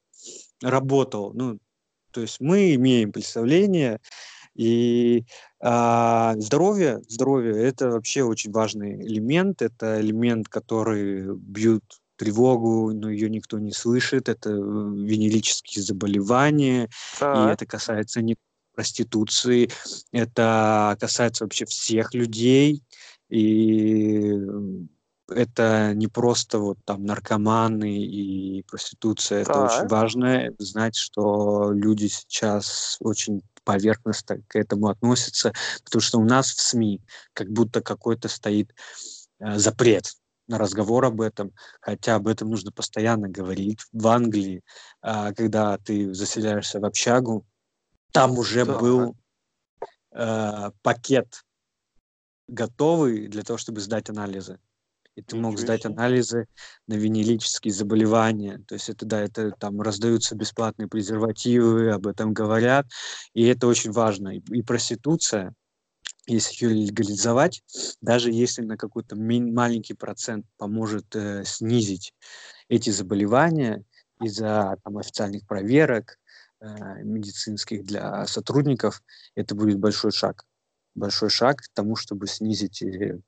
работал. 0.62 1.32
Ну, 1.34 1.58
то 2.10 2.20
есть 2.20 2.40
мы 2.40 2.74
имеем 2.74 3.12
представление, 3.12 4.00
и 4.54 5.24
а, 5.60 6.34
здоровье, 6.38 7.00
здоровье– 7.08 7.56
это 7.62 7.90
вообще 7.90 8.24
очень 8.24 8.50
важный 8.50 8.96
элемент. 9.06 9.62
Это 9.62 10.00
элемент, 10.00 10.48
который 10.48 11.34
бьют 11.36 11.84
тревогу, 12.16 12.92
но 12.92 13.08
ее 13.10 13.30
никто 13.30 13.58
не 13.58 13.72
слышит. 13.72 14.28
Это 14.28 14.50
э, 14.50 14.54
венерические 14.54 15.82
заболевания, 15.82 16.90
так. 17.18 17.36
и 17.36 17.52
это 17.52 17.64
касается 17.64 18.20
не 18.20 18.36
проституции, 18.80 19.70
это 20.10 20.96
касается 20.98 21.44
вообще 21.44 21.66
всех 21.66 22.14
людей, 22.14 22.82
и 23.28 24.38
это 25.28 25.92
не 25.94 26.08
просто 26.08 26.58
вот 26.58 26.78
там 26.86 27.04
наркоманы 27.04 28.02
и 28.02 28.62
проституция, 28.62 29.42
это 29.42 29.64
очень 29.64 29.86
важно 29.86 30.50
знать, 30.58 30.96
что 30.96 31.72
люди 31.72 32.06
сейчас 32.06 32.96
очень 33.00 33.42
поверхностно 33.64 34.38
к 34.48 34.56
этому 34.56 34.88
относятся, 34.88 35.52
потому 35.84 36.00
что 36.00 36.18
у 36.18 36.24
нас 36.24 36.50
в 36.50 36.60
СМИ 36.60 37.02
как 37.34 37.50
будто 37.50 37.82
какой-то 37.82 38.28
стоит 38.28 38.74
э, 39.40 39.58
запрет 39.58 40.06
на 40.48 40.56
разговор 40.56 41.04
об 41.04 41.20
этом, 41.20 41.52
хотя 41.82 42.14
об 42.14 42.26
этом 42.26 42.48
нужно 42.48 42.72
постоянно 42.72 43.28
говорить. 43.28 43.80
В 43.92 44.08
Англии, 44.08 44.62
э, 45.02 45.34
когда 45.36 45.76
ты 45.76 46.14
заселяешься 46.14 46.80
в 46.80 46.84
общагу, 46.86 47.44
там 48.12 48.38
уже 48.38 48.64
да. 48.64 48.78
был 48.78 49.16
э, 50.12 50.70
пакет 50.82 51.42
готовый 52.48 53.28
для 53.28 53.42
того, 53.42 53.58
чтобы 53.58 53.80
сдать 53.80 54.10
анализы. 54.10 54.58
И 55.16 55.22
ты 55.22 55.36
мог 55.36 55.58
сдать 55.58 55.84
анализы 55.84 56.46
на 56.86 56.94
венерические 56.94 57.74
заболевания. 57.74 58.62
То 58.66 58.74
есть 58.74 58.88
это, 58.88 59.04
да, 59.04 59.20
это 59.20 59.50
там 59.50 59.80
раздаются 59.82 60.36
бесплатные 60.36 60.88
презервативы, 60.88 61.90
об 61.90 62.06
этом 62.06 62.32
говорят. 62.32 62.86
И 63.34 63.44
это 63.44 63.66
очень 63.66 63.90
важно. 63.90 64.36
И, 64.36 64.40
и 64.50 64.62
проституция, 64.62 65.52
если 66.26 66.64
ее 66.64 66.86
легализовать, 66.86 67.62
даже 68.00 68.30
если 68.30 68.62
на 68.62 68.76
какой-то 68.76 69.16
маленький 69.16 69.94
процент 69.94 70.46
поможет 70.56 71.14
э, 71.16 71.44
снизить 71.44 72.14
эти 72.68 72.90
заболевания 72.90 73.84
из-за 74.20 74.76
там, 74.84 74.98
официальных 74.98 75.46
проверок, 75.46 76.19
медицинских 76.60 77.84
для 77.84 78.26
сотрудников, 78.26 79.02
это 79.34 79.54
будет 79.54 79.78
большой 79.78 80.12
шаг. 80.12 80.44
Большой 80.94 81.30
шаг 81.30 81.58
к 81.58 81.68
тому, 81.72 81.96
чтобы 81.96 82.26
снизить 82.26 82.82
э, 82.82 83.18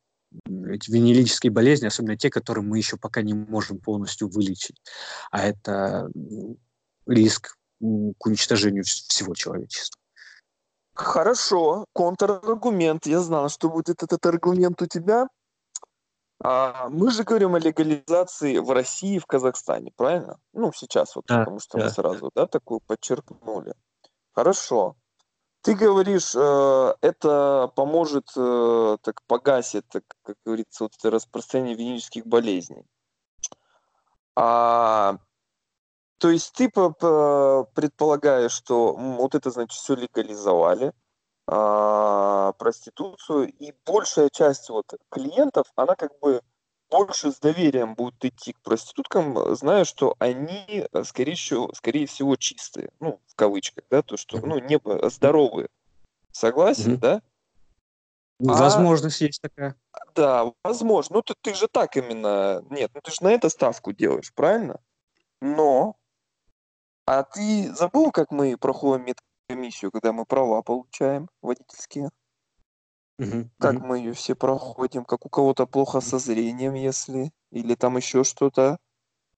эти 0.48 0.90
венерические 0.90 1.52
болезни, 1.52 1.86
особенно 1.86 2.16
те, 2.16 2.30
которые 2.30 2.64
мы 2.64 2.78
еще 2.78 2.96
пока 2.96 3.22
не 3.22 3.34
можем 3.34 3.78
полностью 3.78 4.28
вылечить. 4.28 4.76
А 5.30 5.46
это 5.46 6.10
риск 7.06 7.56
к 7.80 8.26
уничтожению 8.26 8.84
всего 8.84 9.34
человечества. 9.34 10.00
Хорошо, 10.94 11.86
контраргумент. 11.92 13.06
Я 13.06 13.20
знал, 13.20 13.48
что 13.48 13.70
будет 13.70 14.02
этот 14.02 14.24
аргумент 14.26 14.82
у 14.82 14.86
тебя. 14.86 15.26
А, 16.44 16.88
мы 16.88 17.10
же 17.10 17.22
говорим 17.22 17.54
о 17.54 17.60
легализации 17.60 18.58
в 18.58 18.70
России 18.72 19.16
и 19.16 19.18
в 19.20 19.26
Казахстане, 19.26 19.92
правильно? 19.94 20.38
Ну, 20.52 20.72
сейчас 20.74 21.14
вот, 21.14 21.26
да, 21.26 21.40
потому 21.40 21.60
что 21.60 21.78
да. 21.78 21.84
мы 21.84 21.90
сразу, 21.90 22.30
да, 22.34 22.46
такую 22.46 22.80
подчеркнули. 22.80 23.74
Хорошо. 24.32 24.96
Ты 25.60 25.74
говоришь, 25.74 26.34
э, 26.34 26.94
это 27.00 27.70
поможет, 27.76 28.28
э, 28.36 28.96
так 29.02 29.22
погасит, 29.28 29.86
так, 29.88 30.02
как 30.22 30.36
говорится, 30.44 30.84
вот 30.84 30.94
это 30.98 31.10
распространение 31.10 31.76
венерических 31.76 32.26
болезней. 32.26 32.84
А, 34.34 35.18
то 36.18 36.30
есть 36.30 36.52
ты 36.54 36.68
предполагаешь, 36.68 38.50
что 38.50 38.94
вот 38.94 39.36
это, 39.36 39.52
значит, 39.52 39.78
все 39.78 39.94
легализовали, 39.94 40.92
а, 41.54 42.52
проституцию, 42.54 43.52
и 43.52 43.74
большая 43.84 44.30
часть 44.30 44.70
вот 44.70 44.86
клиентов, 45.10 45.66
она 45.76 45.96
как 45.96 46.18
бы 46.18 46.40
больше 46.88 47.30
с 47.30 47.40
доверием 47.40 47.94
будут 47.94 48.24
идти 48.24 48.54
к 48.54 48.60
проституткам, 48.62 49.54
зная, 49.54 49.84
что 49.84 50.14
они, 50.18 50.88
э, 50.90 51.04
скорее 51.04 51.34
всего, 51.34 51.70
скорее 51.74 52.06
всего 52.06 52.36
чистые, 52.36 52.90
ну, 53.00 53.20
в 53.26 53.34
кавычках, 53.34 53.84
да, 53.90 54.00
то, 54.00 54.16
что, 54.16 54.38
ну, 54.38 54.60
не 54.60 54.80
здоровые. 55.10 55.68
Согласен, 56.30 56.94
mm-hmm. 56.94 56.98
да? 57.00 57.22
А, 58.40 58.54
возможность 58.54 59.20
есть 59.20 59.42
такая. 59.42 59.76
Да, 60.14 60.52
возможно. 60.64 61.16
Ну, 61.16 61.22
ты, 61.22 61.34
ты 61.38 61.52
же 61.52 61.68
так 61.68 61.98
именно... 61.98 62.64
Нет, 62.70 62.90
ну 62.94 63.02
ты 63.02 63.10
же 63.10 63.18
на 63.20 63.28
это 63.28 63.50
ставку 63.50 63.92
делаешь, 63.92 64.32
правильно? 64.34 64.80
Но... 65.42 65.96
А 67.04 67.24
ты 67.24 67.74
забыл, 67.74 68.10
как 68.10 68.30
мы 68.30 68.56
проходим 68.56 69.04
медкомиссию, 69.52 69.90
когда 69.90 70.12
мы 70.12 70.24
права 70.24 70.62
получаем 70.62 71.28
водительские? 71.40 72.10
Угу, 73.18 73.50
как 73.58 73.76
угу. 73.76 73.86
мы 73.86 73.98
ее 73.98 74.12
все 74.14 74.34
проходим, 74.34 75.04
как 75.04 75.26
у 75.26 75.28
кого-то 75.28 75.66
плохо 75.66 76.00
со 76.00 76.18
зрением, 76.18 76.74
если, 76.74 77.30
или 77.50 77.74
там 77.74 77.96
еще 77.96 78.24
что-то. 78.24 78.78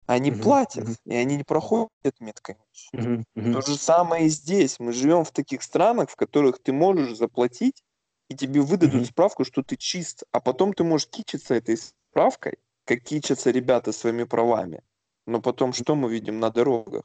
Они 0.06 0.30
угу, 0.30 0.42
платят, 0.42 0.84
угу. 0.84 0.94
и 1.06 1.16
они 1.16 1.36
не 1.36 1.44
проходят 1.44 2.20
медкомиссию. 2.20 3.24
Угу, 3.24 3.24
угу. 3.34 3.52
То 3.52 3.60
же 3.62 3.76
самое 3.76 4.26
и 4.26 4.28
здесь. 4.28 4.78
Мы 4.78 4.92
живем 4.92 5.24
в 5.24 5.32
таких 5.32 5.62
странах, 5.62 6.10
в 6.10 6.16
которых 6.16 6.62
ты 6.62 6.72
можешь 6.72 7.16
заплатить, 7.16 7.82
и 8.28 8.36
тебе 8.36 8.60
выдадут 8.60 9.02
угу. 9.02 9.04
справку, 9.04 9.44
что 9.44 9.62
ты 9.62 9.76
чист, 9.76 10.24
а 10.32 10.40
потом 10.40 10.72
ты 10.72 10.84
можешь 10.84 11.08
кичиться 11.08 11.54
этой 11.54 11.76
справкой, 11.76 12.58
как 12.84 13.00
кичатся 13.00 13.50
ребята 13.50 13.92
своими 13.92 14.24
правами. 14.24 14.82
Но 15.26 15.40
потом 15.40 15.72
что 15.72 15.94
мы 15.94 16.10
видим 16.10 16.38
на 16.38 16.50
дорогах? 16.50 17.04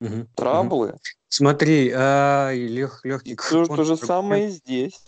Угу. 0.00 0.28
Траблы. 0.34 0.96
Смотри, 1.28 1.90
а, 1.94 2.52
лег, 2.52 3.00
легкий... 3.04 3.36
То, 3.36 3.66
то 3.66 3.84
же 3.84 3.96
самое 3.96 4.48
и 4.48 4.50
здесь. 4.50 5.00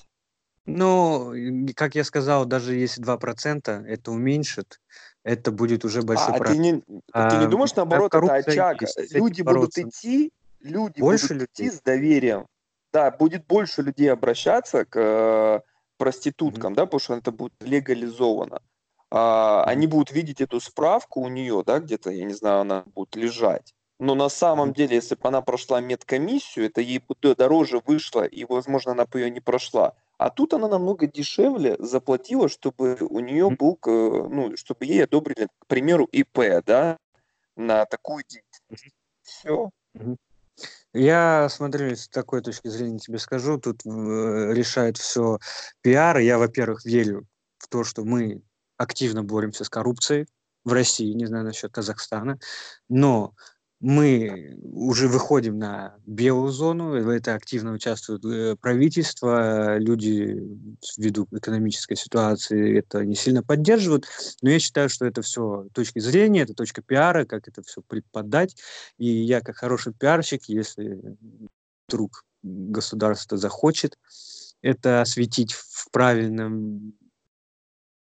Ну, 0.67 1.33
как 1.75 1.95
я 1.95 2.05
сказал, 2.05 2.45
даже 2.45 2.75
если 2.75 3.03
2% 3.03 3.87
это 3.87 4.11
уменьшит, 4.11 4.81
это 5.25 5.51
будет 5.51 5.85
уже 5.85 6.03
большой 6.03 6.35
а, 6.35 6.39
процент. 6.39 6.57
Ты 6.57 6.63
не, 6.63 7.03
а, 7.13 7.31
ты 7.31 7.37
не 7.37 7.47
думаешь, 7.47 7.75
наоборот, 7.75 8.15
это 8.15 8.35
очаг? 8.35 8.79
Люди 9.11 9.43
будут 9.43 9.79
идти, 9.79 10.33
люди 10.61 11.01
больше 11.01 11.35
будут 11.35 11.51
идти 11.51 11.71
с 11.71 11.81
доверием. 11.81 12.47
Да, 12.93 13.11
будет 13.11 13.47
больше 13.47 13.83
людей 13.83 14.11
обращаться 14.11 14.85
к 14.85 14.99
э, 14.99 15.61
проституткам, 15.99 16.73
mm-hmm. 16.73 16.77
да, 16.77 16.87
потому 16.87 17.01
что 17.01 17.15
это 17.17 17.33
будет 17.33 17.53
легализовано. 17.61 18.61
А, 19.11 19.65
mm-hmm. 19.65 19.71
Они 19.71 19.87
будут 19.87 20.11
видеть 20.11 20.41
эту 20.41 20.61
справку 20.61 21.21
у 21.21 21.29
нее, 21.29 21.63
да, 21.67 21.81
где-то, 21.81 22.11
я 22.11 22.25
не 22.25 22.35
знаю, 22.35 22.61
она 22.61 22.85
будет 22.95 23.17
лежать. 23.17 23.75
Но 23.99 24.15
на 24.15 24.29
самом 24.29 24.73
деле, 24.73 24.97
если 24.97 25.17
бы 25.17 25.29
она 25.29 25.43
прошла 25.43 25.81
медкомиссию, 25.81 26.67
это 26.67 26.81
ей 26.81 27.01
бы 27.01 27.17
дороже 27.35 27.81
вышло, 27.85 28.25
и, 28.25 28.45
возможно, 28.45 28.93
она 28.93 29.07
бы 29.07 29.21
ее 29.21 29.31
не 29.31 29.41
прошла. 29.41 29.95
А 30.19 30.31
тут 30.31 30.55
она 30.55 30.69
намного 30.69 31.07
дешевле 31.07 31.77
заплатила, 31.79 32.49
чтобы 32.49 32.97
у 33.01 33.21
нее 33.21 33.51
был, 33.51 33.79
ну, 33.85 34.57
чтобы 34.57 34.85
ей 34.85 35.05
одобрили, 35.05 35.49
к 35.59 35.67
примеру, 35.67 36.05
ИП, 36.13 36.63
да, 36.65 36.97
на 37.57 37.87
такую 37.87 38.25
деятельность. 38.29 38.95
Все. 39.23 39.71
Я 40.93 41.49
смотрю, 41.51 41.95
с 41.95 42.09
такой 42.09 42.41
точки 42.41 42.69
зрения 42.69 42.99
тебе 42.99 43.19
скажу, 43.19 43.59
тут 43.59 43.85
э, 43.85 43.89
решает 44.55 44.97
все 44.97 45.39
пиар. 45.83 46.19
Я, 46.19 46.39
во-первых, 46.39 46.85
верю 46.85 47.27
в 47.59 47.69
то, 47.69 47.85
что 47.85 48.05
мы 48.05 48.43
активно 48.77 49.23
боремся 49.23 49.65
с 49.65 49.69
коррупцией 49.69 50.27
в 50.65 50.73
России, 50.73 51.13
не 51.13 51.27
знаю 51.27 51.45
насчет 51.45 51.73
Казахстана, 51.73 52.39
но 52.89 53.35
мы 53.81 54.59
уже 54.73 55.07
выходим 55.07 55.59
на 55.59 55.95
белую 56.05 56.51
зону, 56.51 56.91
в 56.91 57.09
это 57.09 57.35
активно 57.35 57.73
участвует 57.73 58.25
э, 58.25 58.57
правительство, 58.57 59.79
люди 59.79 60.43
ввиду 60.97 61.29
экономической 61.31 61.95
ситуации 61.95 62.79
это 62.79 63.05
не 63.05 63.15
сильно 63.15 63.43
поддерживают, 63.43 64.07
но 64.43 64.51
я 64.51 64.59
считаю, 64.59 64.89
что 64.89 65.07
это 65.07 65.23
все 65.23 65.69
точки 65.73 66.01
зрения, 66.01 66.43
это 66.43 66.55
точка 66.55 66.83
пиара, 66.83 67.25
как 67.25 67.47
это 67.47 67.63
все 67.63 67.81
преподать, 67.83 68.57
и 68.99 69.07
я 69.07 69.41
как 69.41 69.57
хороший 69.57 69.95
пиарщик, 69.95 70.45
если 70.49 71.17
вдруг 71.89 72.25
государство 72.43 73.37
захочет 73.37 73.97
это 74.61 75.03
осветить 75.03 75.53
в 75.53 75.91
правильном 75.91 76.95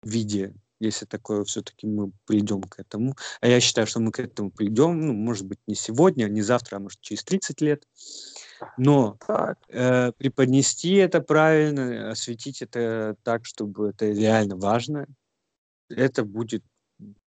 виде 0.04 0.54
если 0.82 1.06
такое 1.06 1.44
все-таки 1.44 1.88
мы 1.88 2.12
придем 2.26 2.62
к 2.64 2.80
этому. 2.80 3.16
А 3.40 3.48
я 3.48 3.60
считаю, 3.60 3.88
что 3.88 4.00
мы 4.00 4.12
к 4.12 4.20
этому 4.20 4.52
придем, 4.52 5.00
ну, 5.00 5.14
может 5.14 5.46
быть, 5.46 5.60
не 5.68 5.76
сегодня, 5.76 6.26
не 6.26 6.42
завтра, 6.42 6.78
а 6.78 6.80
может, 6.80 7.00
через 7.02 7.24
30 7.24 7.62
лет. 7.62 7.88
Но 8.78 9.18
э, 9.68 10.12
преподнести 10.18 10.96
это 10.96 11.22
правильно, 11.22 12.12
осветить 12.12 12.62
это 12.62 13.16
так, 13.24 13.46
чтобы 13.46 13.90
это 13.90 14.08
реально 14.08 14.56
важно, 14.56 15.08
это 15.90 16.24
будет 16.24 16.64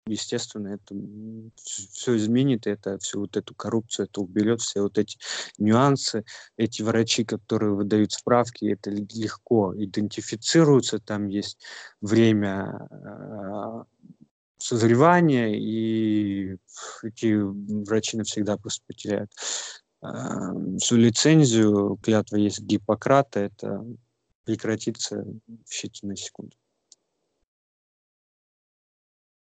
естественно, 0.06 0.68
это 0.68 0.94
все 1.56 2.16
изменит, 2.16 2.66
это 2.66 2.98
всю 2.98 3.20
вот 3.20 3.36
эту 3.36 3.54
коррупцию, 3.54 4.06
это 4.06 4.20
уберет, 4.20 4.60
все 4.60 4.82
вот 4.82 4.98
эти 4.98 5.18
нюансы, 5.58 6.24
эти 6.56 6.82
врачи, 6.82 7.24
которые 7.24 7.74
выдают 7.74 8.12
справки, 8.12 8.66
это 8.66 8.90
легко 8.90 9.74
идентифицируются, 9.76 11.00
там 11.00 11.26
есть 11.26 11.58
время 12.00 12.88
э, 12.90 13.84
созревания, 14.58 15.54
и 15.54 16.56
эти 17.02 17.34
врачи 17.84 18.16
навсегда 18.16 18.56
просто 18.56 18.84
потеряют 18.86 19.32
э, 20.02 20.06
всю 20.78 20.96
лицензию, 20.96 21.98
клятва 22.02 22.36
есть 22.36 22.60
Гиппократа, 22.60 23.40
это 23.40 23.84
прекратится 24.44 25.24
в 25.46 25.72
считанные 25.72 26.16
секунды. 26.16 26.56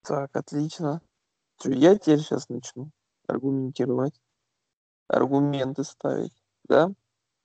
Так, 0.03 0.35
отлично. 0.35 1.01
Я 1.63 1.97
теперь 1.97 2.19
сейчас 2.19 2.49
начну 2.49 2.89
аргументировать, 3.27 4.19
аргументы 5.07 5.83
ставить, 5.83 6.33
да? 6.65 6.91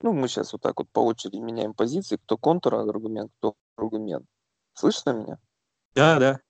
Ну, 0.01 0.13
мы 0.13 0.29
сейчас 0.29 0.53
вот 0.53 0.63
так 0.63 0.79
вот 0.79 0.89
по 0.91 1.01
очереди 1.01 1.37
меняем 1.37 1.75
позиции, 1.75 2.17
кто 2.17 2.37
контраргумент, 2.37 3.31
кто 3.39 3.55
аргумент. 3.77 4.27
Слышно 4.75 5.11
меня? 5.11 5.39
Да, 5.95 6.19
да. 6.19 6.41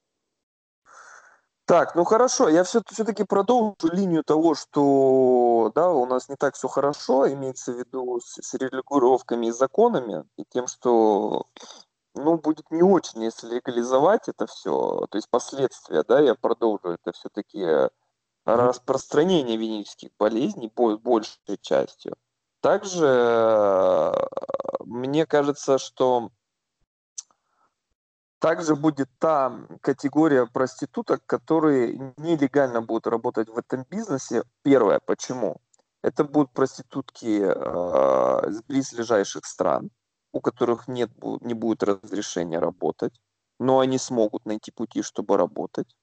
Так, 1.66 1.94
ну 1.94 2.04
хорошо, 2.04 2.48
я 2.48 2.64
все, 2.64 2.80
все-таки 2.90 3.24
продолжу 3.24 3.76
линию 3.92 4.24
того, 4.24 4.54
что 4.54 5.70
да, 5.74 5.90
у 5.90 6.06
нас 6.06 6.30
не 6.30 6.36
так 6.36 6.54
все 6.54 6.66
хорошо, 6.66 7.30
имеется 7.30 7.72
в 7.72 7.78
виду 7.78 8.20
с, 8.20 8.40
с 8.40 8.54
регулировками 8.54 9.48
и 9.48 9.50
законами, 9.50 10.24
и 10.38 10.44
тем, 10.48 10.66
что 10.66 11.46
ну, 12.14 12.38
будет 12.38 12.70
не 12.70 12.82
очень, 12.82 13.22
если 13.24 13.54
легализовать 13.54 14.28
это 14.28 14.46
все. 14.46 15.06
То 15.10 15.18
есть 15.18 15.28
последствия, 15.30 16.02
да, 16.02 16.20
я 16.20 16.34
продолжу, 16.34 16.90
это 16.90 17.12
все-таки 17.12 17.88
распространение 18.44 19.56
венерических 19.56 20.10
болезней 20.18 20.72
большей 20.74 21.58
частью. 21.60 22.16
Также 22.60 23.06
э, 23.06 24.12
мне 24.84 25.26
кажется, 25.26 25.78
что 25.78 26.30
также 28.40 28.74
будет 28.74 29.08
та 29.18 29.52
категория 29.80 30.46
проституток, 30.46 31.24
которые 31.26 32.12
нелегально 32.16 32.82
будут 32.82 33.06
работать 33.06 33.48
в 33.48 33.58
этом 33.58 33.84
бизнесе. 33.90 34.42
Первое, 34.62 35.00
почему? 35.04 35.60
Это 36.02 36.24
будут 36.24 36.52
проститутки 36.52 37.42
э, 37.42 38.50
из 38.50 38.62
близлежащих 38.62 39.44
стран, 39.44 39.90
у 40.32 40.40
которых 40.40 40.88
нет, 40.88 41.10
не 41.40 41.54
будет 41.54 41.82
разрешения 41.82 42.58
работать, 42.58 43.20
но 43.58 43.80
они 43.80 43.98
смогут 43.98 44.46
найти 44.46 44.70
пути, 44.70 45.02
чтобы 45.02 45.36
работать. 45.36 45.96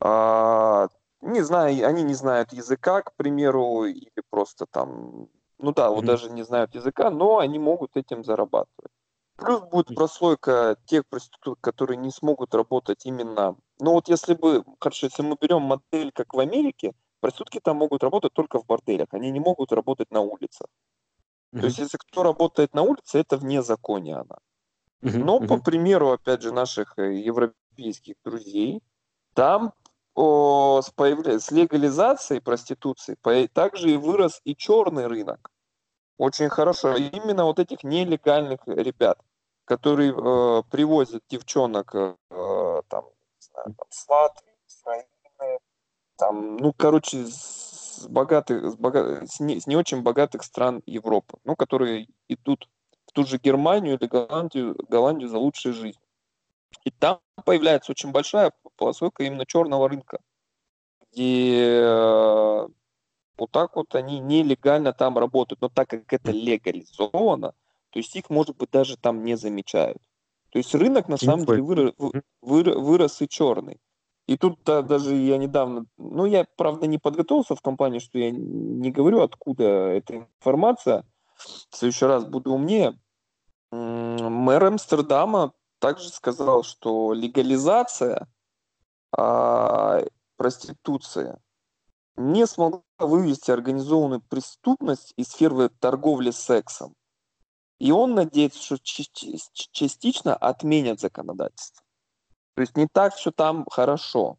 А, 0.00 0.88
не 1.20 1.42
знаю, 1.42 1.86
они 1.86 2.02
не 2.02 2.14
знают 2.14 2.52
языка, 2.52 3.02
к 3.02 3.14
примеру, 3.16 3.84
или 3.84 4.10
просто 4.30 4.66
там, 4.66 5.28
ну 5.58 5.72
да, 5.72 5.90
вот 5.90 6.04
mm-hmm. 6.04 6.06
даже 6.06 6.30
не 6.30 6.42
знают 6.42 6.74
языка, 6.74 7.10
но 7.10 7.38
они 7.38 7.58
могут 7.58 7.96
этим 7.96 8.24
зарабатывать. 8.24 8.92
Плюс 9.36 9.62
будет 9.62 9.94
прослойка 9.94 10.76
тех 10.86 11.06
проституток, 11.08 11.60
которые 11.60 11.96
не 11.96 12.10
смогут 12.10 12.54
работать 12.54 13.06
именно... 13.06 13.56
Ну 13.80 13.92
вот 13.92 14.08
если 14.08 14.34
бы, 14.34 14.64
хорошо, 14.78 15.06
если 15.06 15.22
мы 15.22 15.36
берем 15.40 15.62
модель, 15.62 16.12
как 16.12 16.34
в 16.34 16.38
Америке, 16.38 16.92
проститутки 17.20 17.60
там 17.60 17.78
могут 17.78 18.02
работать 18.02 18.32
только 18.32 18.60
в 18.60 18.66
борделях, 18.66 19.08
они 19.12 19.30
не 19.30 19.40
могут 19.40 19.72
работать 19.72 20.10
на 20.10 20.20
улицах. 20.20 20.66
Mm-hmm. 21.52 21.60
То 21.60 21.66
есть, 21.66 21.78
если 21.78 21.98
кто 21.98 22.22
работает 22.22 22.74
на 22.74 22.82
улице, 22.82 23.18
это 23.18 23.36
вне 23.36 23.62
закония 23.62 24.20
она. 24.20 24.38
Mm-hmm. 25.02 25.24
Но, 25.24 25.40
по 25.40 25.58
примеру, 25.58 26.12
опять 26.12 26.42
же, 26.42 26.52
наших 26.52 26.98
э, 26.98 27.14
европейских 27.14 28.14
друзей, 28.24 28.82
там 29.34 29.72
о, 30.14 30.80
с, 30.82 30.90
появля... 30.90 31.38
с 31.38 31.50
легализацией 31.50 32.40
проституции 32.40 33.16
также 33.52 33.90
и 33.90 33.96
вырос 33.96 34.40
и 34.44 34.54
черный 34.54 35.06
рынок. 35.06 35.50
Очень 36.18 36.50
хорошо. 36.50 36.94
Именно 36.96 37.44
вот 37.44 37.58
этих 37.58 37.82
нелегальных 37.84 38.60
ребят, 38.66 39.18
которые 39.64 40.12
э, 40.12 40.62
привозят 40.70 41.22
девчонок 41.28 41.94
э, 41.94 42.14
там, 42.88 43.04
не 43.04 43.40
знаю, 43.40 43.74
там, 43.76 43.86
с 43.90 44.08
Латвии, 44.08 44.52
с 44.66 44.80
Украины, 44.80 45.58
там, 46.16 46.56
ну, 46.58 46.72
короче, 46.72 47.26
с 47.26 47.61
богатых, 48.06 48.72
с, 48.72 48.76
бога... 48.76 49.26
с, 49.26 49.40
не, 49.40 49.60
с 49.60 49.66
не 49.66 49.76
очень 49.76 50.02
богатых 50.02 50.42
стран 50.42 50.82
Европы, 50.86 51.38
ну, 51.44 51.56
которые 51.56 52.08
идут 52.28 52.68
в 53.06 53.12
ту 53.12 53.24
же 53.24 53.38
Германию 53.38 53.98
или 53.98 54.06
Голландию, 54.06 54.76
Голландию 54.88 55.28
за 55.28 55.38
лучшей 55.38 55.72
жизнью. 55.72 56.02
И 56.84 56.90
там 56.90 57.20
появляется 57.44 57.92
очень 57.92 58.12
большая 58.12 58.52
прослойка 58.76 59.24
именно 59.24 59.46
черного 59.46 59.88
рынка, 59.88 60.18
где 61.12 61.80
э, 61.82 62.68
вот 63.36 63.50
так 63.50 63.76
вот 63.76 63.94
они 63.94 64.18
нелегально 64.18 64.92
там 64.92 65.18
работают. 65.18 65.60
Но 65.60 65.68
так 65.68 65.88
как 65.88 66.12
это 66.12 66.32
легализовано, 66.32 67.54
то 67.90 67.98
есть 67.98 68.16
их, 68.16 68.30
может 68.30 68.56
быть, 68.56 68.70
даже 68.70 68.96
там 68.96 69.24
не 69.24 69.36
замечают. 69.36 69.98
То 70.50 70.58
есть 70.58 70.74
рынок 70.74 71.08
на 71.08 71.16
самом 71.16 71.46
деле 71.46 71.62
вырос, 71.62 71.94
вырос 72.40 73.22
и 73.22 73.28
черный. 73.28 73.80
И 74.32 74.38
тут 74.38 74.60
да, 74.64 74.80
даже 74.80 75.14
я 75.14 75.36
недавно, 75.36 75.84
ну 75.98 76.24
я 76.24 76.46
правда 76.56 76.86
не 76.86 76.96
подготовился 76.96 77.54
в 77.54 77.60
компании, 77.60 77.98
что 77.98 78.18
я 78.18 78.30
не 78.30 78.90
говорю, 78.90 79.20
откуда 79.20 79.64
эта 79.64 80.26
информация. 80.40 81.04
В 81.36 81.76
следующий 81.76 82.06
раз 82.06 82.24
буду 82.24 82.54
умнее. 82.54 82.98
Мэр 83.70 84.64
Амстердама 84.64 85.52
также 85.80 86.08
сказал, 86.08 86.62
что 86.62 87.12
легализация 87.12 88.26
а, 89.14 90.02
проституции 90.38 91.36
не 92.16 92.46
смогла 92.46 92.82
вывести 92.98 93.50
организованную 93.50 94.22
преступность 94.22 95.12
из 95.18 95.28
сферы 95.28 95.68
торговли 95.68 96.30
сексом. 96.30 96.94
И 97.78 97.90
он 97.90 98.14
надеется, 98.14 98.62
что 98.62 98.78
частично 98.78 100.34
отменят 100.34 101.00
законодательство. 101.00 101.81
То 102.54 102.60
есть 102.60 102.76
не 102.76 102.86
так 102.86 103.14
все 103.14 103.30
там 103.30 103.66
хорошо. 103.70 104.38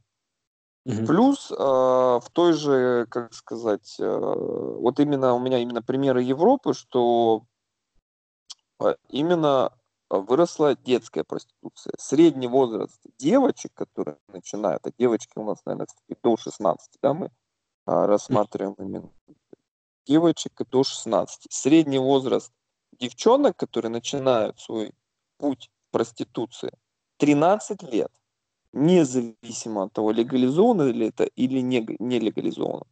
Угу. 0.86 1.06
Плюс 1.06 1.52
э, 1.52 1.56
в 1.56 2.26
той 2.34 2.54
же, 2.54 3.08
как 3.10 3.34
сказать, 3.34 3.95
э, 3.99 4.06
вот 4.06 4.99
именно 4.99 5.34
у 5.34 5.39
меня 5.39 5.60
именно 5.60 5.82
примеры 5.82 6.21
Европы, 6.21 6.73
что 6.73 7.45
э, 8.82 8.95
именно 9.10 9.71
выросла 10.10 10.76
детская 10.76 11.23
проституция. 11.23 11.93
Средний 11.97 12.47
возраст 12.47 12.99
девочек, 13.17 13.71
которые 13.73 14.17
начинают, 14.28 14.86
а 14.86 14.91
девочки 14.97 15.32
у 15.38 15.45
нас, 15.45 15.60
наверное, 15.65 15.88
до 16.21 16.38
16, 16.38 16.99
да, 17.02 17.13
мы 17.13 17.32
а, 17.86 18.06
рассматриваем 18.06 18.76
именно 18.78 19.10
девочек 20.06 20.54
до 20.69 20.84
16. 20.84 21.47
Средний 21.49 21.97
возраст 21.97 22.52
девчонок, 22.91 23.58
которые 23.58 23.91
начинают 23.91 24.60
свой 24.60 24.93
путь 25.38 25.71
в 25.88 25.91
проституции, 25.91 26.71
13 27.23 27.83
лет, 27.83 28.12
независимо 28.73 29.83
от 29.83 29.93
того, 29.93 30.12
легализовано 30.12 30.91
ли 30.91 31.07
это 31.07 31.23
или 31.23 31.62
не, 31.62 31.86
не 31.99 32.19
легализовано. 32.19 32.86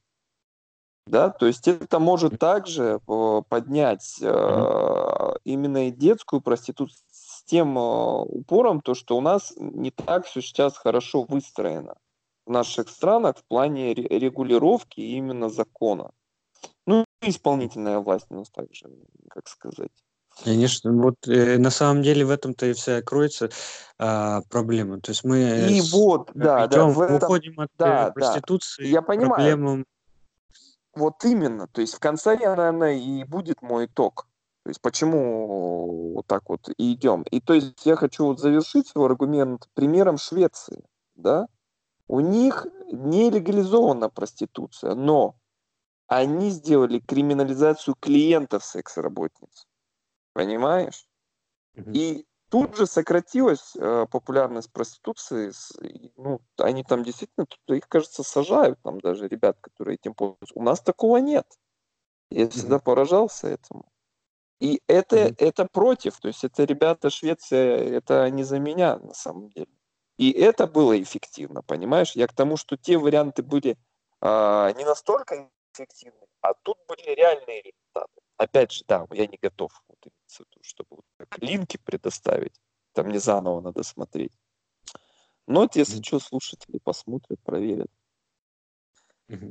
Да, 1.05 1.29
то 1.29 1.47
есть 1.47 1.67
это 1.67 1.99
может 1.99 2.39
также 2.39 3.01
э, 3.05 3.41
поднять 3.49 4.19
э, 4.21 5.33
именно 5.43 5.89
и 5.89 5.91
детскую 5.91 6.39
проституцию 6.39 7.03
с 7.11 7.43
тем 7.43 7.77
э, 7.77 8.21
упором, 8.21 8.79
то, 8.79 8.93
что 8.93 9.17
у 9.17 9.21
нас 9.21 9.53
не 9.57 9.91
так 9.91 10.25
все 10.25 10.41
сейчас 10.41 10.77
хорошо 10.77 11.23
выстроено 11.23 11.95
в 12.45 12.51
наших 12.51 12.87
странах 12.87 13.35
в 13.37 13.43
плане 13.43 13.93
регулировки 13.93 15.01
именно 15.01 15.49
закона. 15.49 16.11
Ну, 16.87 17.03
исполнительная 17.21 17.99
власть 17.99 18.27
у 18.29 18.35
нас 18.35 18.49
также, 18.49 18.89
как 19.29 19.49
сказать. 19.49 19.91
Конечно, 20.43 20.91
вот 20.93 21.27
э, 21.27 21.57
на 21.57 21.69
самом 21.69 22.01
деле 22.01 22.25
в 22.25 22.29
этом-то 22.29 22.65
и 22.65 22.73
вся 22.73 23.01
кроется 23.01 23.49
а, 23.99 24.41
проблема. 24.49 24.99
То 24.99 25.11
есть 25.11 25.23
мы 25.23 25.67
и 25.69 25.81
с, 25.81 25.93
вот, 25.93 26.31
да, 26.33 26.65
идем, 26.65 26.93
да, 26.93 27.05
этом, 27.05 27.15
уходим 27.17 27.59
от 27.59 27.69
да, 27.77 28.07
э, 28.07 28.11
проституции 28.13 28.83
да. 28.83 28.89
Я 28.89 29.01
понимаю. 29.01 29.35
проблемам. 29.35 29.85
Вот 30.95 31.23
именно. 31.23 31.67
То 31.67 31.81
есть 31.81 31.93
в 31.93 31.99
конце, 31.99 32.37
наверное, 32.37 32.97
и 32.97 33.23
будет 33.23 33.61
мой 33.61 33.85
итог. 33.85 34.27
То 34.63 34.69
есть 34.69 34.81
почему 34.81 36.13
вот 36.15 36.27
так 36.27 36.49
вот 36.49 36.69
и 36.77 36.93
идем. 36.93 37.23
И 37.23 37.41
то 37.41 37.53
есть 37.53 37.85
я 37.85 37.95
хочу 37.95 38.25
вот 38.25 38.39
завершить 38.39 38.87
свой 38.87 39.07
аргумент 39.07 39.67
примером 39.73 40.17
Швеции. 40.17 40.83
Да? 41.15 41.47
У 42.07 42.19
них 42.19 42.67
не 42.91 43.29
легализована 43.29 44.09
проституция, 44.09 44.95
но 44.95 45.35
они 46.07 46.49
сделали 46.49 46.99
криминализацию 46.99 47.95
клиентов 47.99 48.65
секс-работниц. 48.65 49.67
Понимаешь? 50.33 51.07
Mm-hmm. 51.75 51.93
И 51.93 52.25
тут 52.49 52.75
же 52.75 52.85
сократилась 52.85 53.75
э, 53.75 54.05
популярность 54.09 54.71
проституции. 54.71 55.51
С, 55.51 55.73
ну, 56.17 56.41
они 56.57 56.83
там 56.83 57.03
действительно, 57.03 57.45
тут, 57.45 57.59
их, 57.75 57.87
кажется, 57.87 58.23
сажают 58.23 58.79
там 58.81 58.99
даже 58.99 59.27
ребят, 59.27 59.57
которые 59.61 59.95
этим 59.95 60.13
пользуются. 60.13 60.53
У 60.55 60.63
нас 60.63 60.81
такого 60.81 61.17
нет. 61.17 61.47
Я 62.29 62.49
всегда 62.49 62.79
поражался 62.79 63.47
этому. 63.47 63.91
И 64.59 64.81
это, 64.87 65.17
mm-hmm. 65.17 65.35
это 65.39 65.65
против. 65.65 66.19
То 66.19 66.27
есть 66.27 66.43
это 66.43 66.63
ребята 66.63 67.09
Швеция, 67.09 67.77
это 67.97 68.29
не 68.29 68.43
за 68.43 68.59
меня 68.59 68.97
на 68.97 69.13
самом 69.13 69.49
деле. 69.49 69.71
И 70.17 70.31
это 70.31 70.67
было 70.67 71.01
эффективно, 71.01 71.63
понимаешь? 71.63 72.11
Я 72.11 72.27
к 72.27 72.33
тому, 72.33 72.55
что 72.55 72.77
те 72.77 72.97
варианты 72.97 73.41
были 73.41 73.75
а, 74.21 74.71
не 74.73 74.85
настолько 74.85 75.49
эффективны, 75.73 76.27
а 76.41 76.53
тут 76.53 76.77
были 76.87 77.15
реальные 77.15 77.63
результаты. 77.63 78.21
Опять 78.37 78.71
же, 78.71 78.83
да, 78.87 79.07
я 79.11 79.25
не 79.25 79.39
готов, 79.41 79.71
вот, 79.87 79.97
чтобы 80.61 80.87
вот 80.89 81.05
так 81.17 81.37
линки 81.39 81.77
предоставить. 81.83 82.59
Там 82.93 83.09
не 83.09 83.19
заново 83.19 83.61
надо 83.61 83.83
смотреть. 83.83 84.33
Но 85.47 85.61
вот, 85.61 85.75
если 85.75 86.01
что, 86.01 86.19
слушатели 86.19 86.79
посмотрят, 86.83 87.39
проверят. 87.41 87.89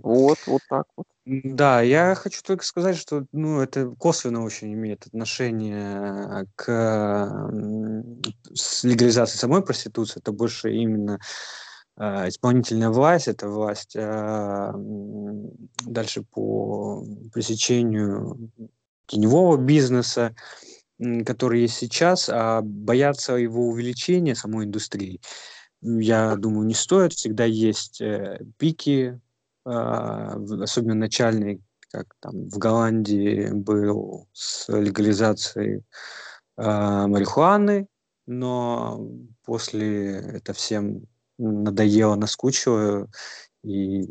Вот, 0.02 0.38
вот 0.46 0.60
так 0.68 0.86
вот. 0.96 1.06
Да, 1.24 1.80
я 1.80 2.14
хочу 2.14 2.42
только 2.42 2.64
сказать, 2.64 2.96
что 2.96 3.24
ну, 3.32 3.60
это 3.60 3.90
косвенно 3.98 4.44
очень 4.44 4.72
имеет 4.74 5.06
отношение 5.06 6.46
к 6.54 7.50
легализации 8.82 9.38
самой 9.38 9.62
проституции. 9.62 10.20
Это 10.20 10.32
больше 10.32 10.72
именно 10.72 11.18
э, 11.96 12.28
исполнительная 12.28 12.90
власть, 12.90 13.28
это 13.28 13.48
власть 13.48 13.96
э, 13.96 14.72
дальше 15.86 16.24
по 16.24 17.02
пресечению 17.32 18.50
теневого 19.10 19.56
бизнеса, 19.56 20.34
который 21.26 21.62
есть 21.62 21.76
сейчас, 21.76 22.28
а 22.28 22.60
бояться 22.62 23.34
его 23.34 23.68
увеличения 23.68 24.34
самой 24.34 24.66
индустрии, 24.66 25.20
я 25.82 26.36
думаю, 26.36 26.66
не 26.66 26.74
стоит. 26.74 27.12
Всегда 27.14 27.44
есть 27.44 28.00
э, 28.00 28.40
пики, 28.58 29.20
э, 29.66 29.70
особенно 29.70 30.94
начальные, 30.94 31.60
как 31.90 32.14
там 32.20 32.48
в 32.48 32.58
Голландии 32.58 33.50
был 33.52 34.28
с 34.32 34.68
легализацией 34.68 35.78
э, 35.78 37.06
марихуаны, 37.06 37.88
но 38.26 39.08
после 39.44 40.18
это 40.18 40.52
всем 40.52 41.02
надоело, 41.38 42.14
наскучило, 42.14 43.08
и 43.64 44.06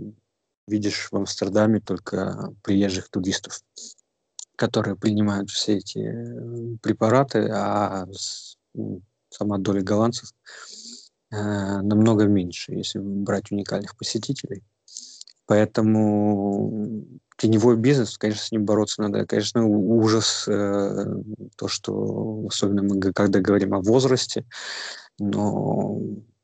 видишь 0.68 1.10
в 1.12 1.16
Амстердаме 1.16 1.80
только 1.80 2.52
приезжих 2.64 3.10
туристов 3.10 3.62
которые 4.60 4.98
принимают 4.98 5.50
все 5.50 5.78
эти 5.78 6.00
э, 6.00 6.78
препараты, 6.82 7.50
а 7.50 8.06
сама 9.30 9.58
доля 9.58 9.82
голландцев 9.82 10.34
э, 11.32 11.38
намного 11.82 12.26
меньше, 12.26 12.74
если 12.74 13.00
брать 13.00 13.52
уникальных 13.52 13.96
посетителей. 13.96 14.62
Поэтому 15.46 17.06
теневой 17.38 17.78
бизнес, 17.78 18.18
конечно, 18.18 18.44
с 18.44 18.52
ним 18.52 18.66
бороться 18.66 19.02
надо. 19.02 19.26
Конечно, 19.26 19.66
ужас 19.66 20.46
э, 20.46 21.06
то, 21.56 21.68
что 21.70 22.46
особенно 22.50 22.84
мы 22.84 23.00
когда 23.14 23.40
говорим 23.40 23.74
о 23.74 23.82
возрасте, 23.82 24.46
но 25.20 26.02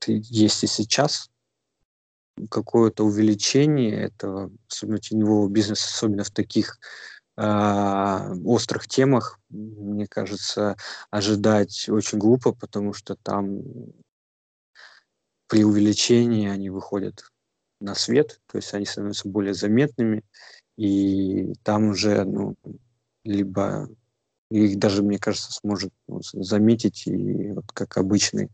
есть 0.07 0.63
и 0.63 0.67
сейчас 0.67 1.29
какое-то 2.49 3.03
увеличение 3.03 3.93
этого, 3.93 4.51
особенно 4.69 4.99
теневого 4.99 5.49
бизнеса, 5.49 5.89
особенно 5.93 6.23
в 6.23 6.31
таких 6.31 6.79
острых 7.37 8.87
темах, 8.87 9.39
мне 9.49 10.07
кажется, 10.07 10.77
ожидать 11.09 11.89
очень 11.89 12.17
глупо, 12.17 12.53
потому 12.53 12.93
что 12.93 13.15
там 13.15 13.61
при 15.47 15.63
увеличении 15.63 16.47
они 16.47 16.69
выходят 16.69 17.25
на 17.81 17.93
свет, 17.93 18.39
то 18.47 18.57
есть 18.57 18.73
они 18.73 18.85
становятся 18.85 19.27
более 19.27 19.53
заметными, 19.53 20.23
и 20.77 21.53
там 21.63 21.89
уже 21.89 22.23
ну, 22.23 22.55
либо 23.23 23.89
их 24.49 24.79
даже, 24.79 25.03
мне 25.03 25.19
кажется, 25.19 25.51
сможет 25.51 25.91
ну, 26.07 26.21
заметить 26.21 27.07
и 27.07 27.51
вот 27.51 27.65
как 27.73 27.97
обычный 27.97 28.49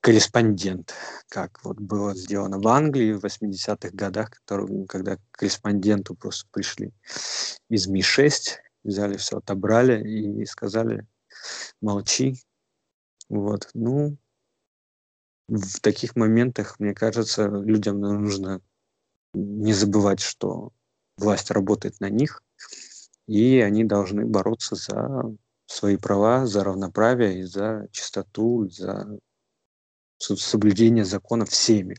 корреспондент, 0.00 0.94
как 1.28 1.62
вот 1.62 1.78
было 1.78 2.14
сделано 2.14 2.58
в 2.58 2.66
Англии 2.68 3.12
в 3.12 3.24
80-х 3.24 3.90
годах, 3.92 4.30
который, 4.30 4.86
когда 4.86 5.16
к 5.16 5.20
корреспонденту 5.32 6.14
просто 6.14 6.48
пришли 6.50 6.92
из 7.68 7.86
Ми-6, 7.86 8.56
взяли 8.84 9.16
все, 9.16 9.38
отобрали 9.38 10.02
и 10.02 10.44
сказали 10.46 11.06
молчи. 11.80 12.42
Вот, 13.28 13.68
ну, 13.74 14.16
в 15.48 15.80
таких 15.80 16.16
моментах, 16.16 16.78
мне 16.78 16.94
кажется, 16.94 17.46
людям 17.46 18.00
нужно 18.00 18.60
не 19.34 19.72
забывать, 19.72 20.20
что 20.20 20.72
власть 21.16 21.50
работает 21.50 22.00
на 22.00 22.08
них, 22.08 22.42
и 23.26 23.60
они 23.60 23.84
должны 23.84 24.24
бороться 24.24 24.74
за 24.74 25.36
свои 25.66 25.96
права, 25.96 26.46
за 26.46 26.64
равноправие 26.64 27.40
и 27.40 27.42
за 27.44 27.86
чистоту, 27.92 28.68
за 28.68 29.20
соблюдение 30.20 31.04
закона 31.04 31.44
всеми 31.44 31.96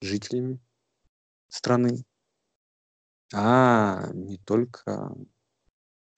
жителями 0.00 0.60
страны, 1.48 2.04
а 3.32 4.10
не 4.12 4.38
только 4.38 5.14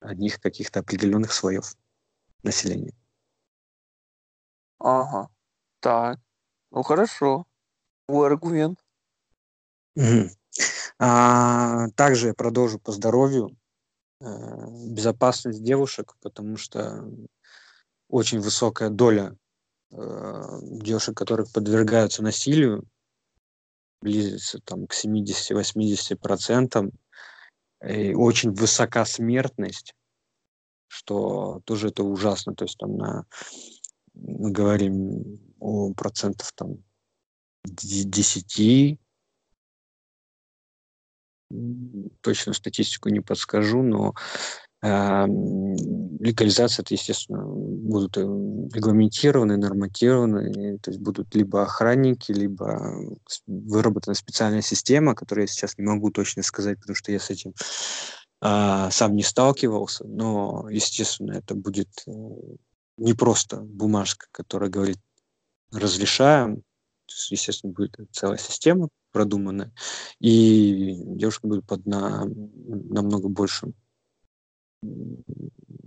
одних 0.00 0.40
каких-то 0.40 0.80
определенных 0.80 1.32
слоев 1.32 1.74
населения. 2.42 2.94
Ага. 4.78 5.28
Так. 5.80 6.18
Ну 6.70 6.82
хорошо. 6.82 7.46
Твой 8.06 8.28
аргумент. 8.28 8.78
Мгм. 9.96 10.30
А, 10.98 11.88
также 11.96 12.28
я 12.28 12.34
продолжу 12.34 12.78
по 12.78 12.92
здоровью. 12.92 13.56
Э, 14.20 14.66
безопасность 14.90 15.62
девушек, 15.62 16.14
потому 16.20 16.56
что 16.56 17.04
очень 18.08 18.40
высокая 18.40 18.90
доля 18.90 19.36
девушек, 19.90 21.16
которые 21.16 21.46
подвергаются 21.52 22.22
насилию, 22.22 22.84
близится 24.00 24.60
там 24.60 24.86
к 24.86 24.94
70-80%, 24.94 26.92
и 27.88 28.14
очень 28.14 28.52
высока 28.52 29.04
смертность, 29.04 29.94
что 30.88 31.60
тоже 31.64 31.88
это 31.88 32.02
ужасно. 32.04 32.54
То 32.54 32.64
есть 32.64 32.78
там 32.78 32.96
на, 32.96 33.26
мы 34.14 34.50
говорим 34.50 35.38
о 35.58 35.92
процентов 35.94 36.52
там 36.52 36.84
10 37.64 38.98
точную 42.20 42.54
статистику 42.54 43.08
не 43.08 43.20
подскажу, 43.20 43.82
но 43.82 44.14
э, 44.14 44.69
легализация, 46.20 46.82
это, 46.82 46.94
естественно, 46.94 47.44
будут 47.44 48.16
э, 48.16 48.20
регламентированы, 48.20 49.56
норматированы, 49.56 50.78
то 50.78 50.90
есть 50.90 51.00
будут 51.00 51.34
либо 51.34 51.62
охранники, 51.62 52.32
либо 52.32 52.94
выработана 53.46 54.14
специальная 54.14 54.62
система, 54.62 55.14
которую 55.14 55.44
я 55.44 55.48
сейчас 55.48 55.76
не 55.76 55.84
могу 55.84 56.10
точно 56.10 56.42
сказать, 56.42 56.78
потому 56.78 56.94
что 56.96 57.12
я 57.12 57.18
с 57.18 57.30
этим 57.30 57.54
э, 58.42 58.88
сам 58.90 59.16
не 59.16 59.22
сталкивался, 59.22 60.06
но, 60.06 60.66
естественно, 60.70 61.32
это 61.32 61.54
будет 61.54 61.90
э, 62.06 62.10
не 62.98 63.14
просто 63.14 63.56
бумажка, 63.60 64.26
которая 64.30 64.70
говорит 64.70 64.98
разрешаем, 65.72 66.62
естественно, 67.30 67.72
будет 67.72 67.96
целая 68.12 68.38
система 68.38 68.88
продуманная, 69.12 69.72
и 70.20 70.94
девушка 71.04 71.46
будет 71.46 71.66
под 71.66 71.86
на, 71.86 72.24
намного 72.24 73.28
большим 73.28 73.74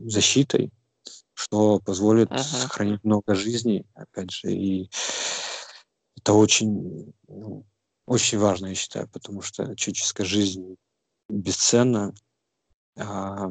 защитой, 0.06 0.71
что 1.34 1.79
позволит 1.79 2.32
uh-huh. 2.32 2.39
сохранить 2.39 3.03
много 3.03 3.36
жизней, 3.36 3.86
опять 3.93 4.32
же, 4.32 4.51
и 4.51 4.89
это 6.17 6.34
очень, 6.34 7.13
ну, 7.27 7.65
очень 8.06 8.38
важно, 8.38 8.67
я 8.67 8.75
считаю, 8.75 9.10
потому 9.10 9.41
что 9.41 9.75
человеческая 9.75 10.25
жизнь 10.25 10.75
бесценна, 11.29 12.13
а, 12.97 13.49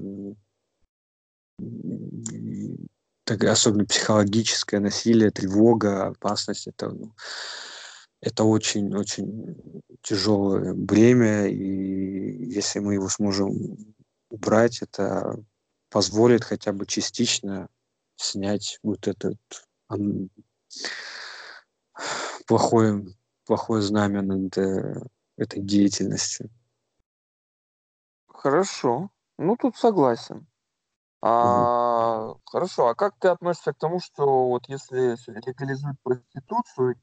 так, 3.24 3.44
особенно 3.44 3.84
психологическое 3.84 4.80
насилие, 4.80 5.30
тревога, 5.30 6.08
опасность, 6.08 6.66
это, 6.66 6.90
ну, 6.90 7.12
это 8.20 8.44
очень-очень 8.44 9.82
тяжелое 10.02 10.74
бремя, 10.74 11.48
и 11.48 12.52
если 12.52 12.78
мы 12.78 12.94
его 12.94 13.08
сможем 13.08 13.91
убрать, 14.32 14.82
это 14.82 15.36
позволит 15.90 16.42
хотя 16.42 16.72
бы 16.72 16.86
частично 16.86 17.68
снять 18.16 18.78
вот 18.82 19.06
этот 19.06 19.38
он, 19.88 20.30
плохое, 22.46 23.04
плохое 23.44 23.82
знамя 23.82 24.22
над 24.22 24.56
э, 24.56 25.02
этой 25.36 25.62
деятельностью. 25.62 26.50
Хорошо. 28.26 29.10
Ну, 29.38 29.56
тут 29.56 29.76
согласен. 29.76 30.46
А, 31.20 32.30
угу. 32.30 32.40
Хорошо, 32.46 32.88
а 32.88 32.94
как 32.94 33.16
ты 33.18 33.28
относишься 33.28 33.72
к 33.72 33.78
тому, 33.78 34.00
что 34.00 34.48
вот 34.48 34.68
если 34.68 35.16
легализуют 35.46 35.98
проституцию, 36.02 36.96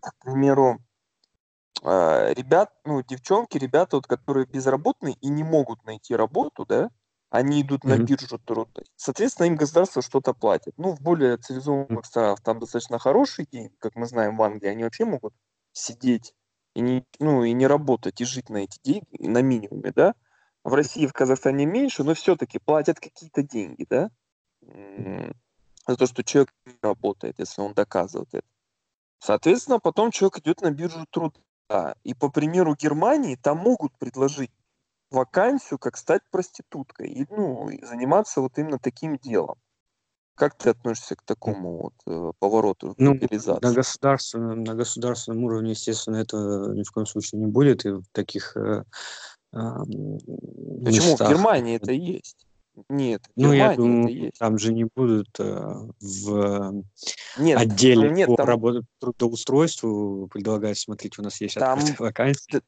к 0.00 0.14
примеру, 0.20 0.78
ребят, 1.82 2.72
ну, 2.84 3.02
девчонки, 3.02 3.58
ребята, 3.58 3.96
вот, 3.96 4.06
которые 4.06 4.46
безработные 4.46 5.14
и 5.20 5.28
не 5.28 5.42
могут 5.42 5.84
найти 5.84 6.14
работу, 6.14 6.64
да, 6.64 6.90
они 7.30 7.62
идут 7.62 7.84
на 7.84 7.98
биржу 7.98 8.38
труда. 8.38 8.82
Соответственно, 8.96 9.46
им 9.46 9.56
государство 9.56 10.02
что-то 10.02 10.34
платит. 10.34 10.74
Ну, 10.76 10.94
в 10.94 11.00
более 11.00 11.38
цивилизованных 11.38 12.04
странах 12.04 12.40
там 12.42 12.60
достаточно 12.60 12.98
хороший 12.98 13.46
день, 13.50 13.70
как 13.78 13.96
мы 13.96 14.06
знаем 14.06 14.36
в 14.36 14.42
Англии, 14.42 14.68
они 14.68 14.84
вообще 14.84 15.04
могут 15.04 15.34
сидеть 15.72 16.34
и 16.74 16.80
не, 16.80 17.04
ну, 17.18 17.42
и 17.42 17.52
не 17.52 17.66
работать, 17.66 18.20
и 18.20 18.24
жить 18.24 18.48
на 18.48 18.58
эти 18.58 18.78
деньги, 18.82 19.26
на 19.26 19.42
минимуме, 19.42 19.92
да. 19.92 20.14
В 20.62 20.74
России, 20.74 21.06
в 21.06 21.12
Казахстане 21.12 21.66
меньше, 21.66 22.04
но 22.04 22.14
все-таки 22.14 22.58
платят 22.58 23.00
какие-то 23.00 23.42
деньги, 23.42 23.86
да, 23.90 24.10
за 24.60 25.96
то, 25.96 26.06
что 26.06 26.22
человек 26.22 26.52
работает, 26.82 27.40
если 27.40 27.62
он 27.62 27.74
доказывает 27.74 28.28
это. 28.32 28.46
Соответственно, 29.18 29.80
потом 29.80 30.12
человек 30.12 30.38
идет 30.38 30.60
на 30.60 30.70
биржу 30.70 31.04
труда. 31.10 31.40
И 32.04 32.14
по 32.14 32.28
примеру 32.30 32.74
Германии, 32.74 33.36
там 33.36 33.58
могут 33.58 33.96
предложить 33.98 34.50
вакансию, 35.10 35.78
как 35.78 35.96
стать 35.96 36.22
проституткой, 36.30 37.08
и, 37.08 37.26
ну, 37.30 37.68
и 37.68 37.84
заниматься 37.84 38.40
вот 38.40 38.58
именно 38.58 38.78
таким 38.78 39.18
делом. 39.18 39.56
Как 40.34 40.56
ты 40.56 40.70
относишься 40.70 41.14
к 41.14 41.22
такому 41.22 41.82
вот 41.82 41.94
э, 42.06 42.32
повороту 42.38 42.94
ну? 42.96 43.14
На 43.62 43.72
государственном, 43.72 44.64
на 44.64 44.74
государственном 44.74 45.44
уровне, 45.44 45.72
естественно, 45.72 46.16
этого 46.16 46.72
ни 46.72 46.82
в 46.82 46.90
коем 46.90 47.06
случае 47.06 47.42
не 47.42 47.46
будет, 47.46 47.84
и 47.84 47.90
в 47.90 48.04
таких 48.12 48.56
э, 48.56 48.84
э, 49.52 49.58
Почему? 49.84 51.10
Местах, 51.10 51.28
в 51.28 51.30
Германии 51.30 51.76
это 51.76 51.92
есть. 51.92 52.46
Нет, 52.88 53.22
ну, 53.36 53.52
я 53.52 53.76
думаю, 53.76 54.32
там 54.38 54.58
же 54.58 54.72
не 54.72 54.84
будут 54.84 55.28
э, 55.38 55.74
в 56.00 56.84
нет, 57.38 57.60
отделе 57.60 58.10
нет, 58.10 58.28
по 58.28 58.36
там... 58.36 58.46
работе, 58.46 58.86
трудоустройству 58.98 60.28
предлагать, 60.28 60.78
смотрите, 60.78 61.20
у 61.20 61.24
нас 61.24 61.40
есть 61.42 61.56
там... 61.56 61.78
вакансии. 61.98 62.62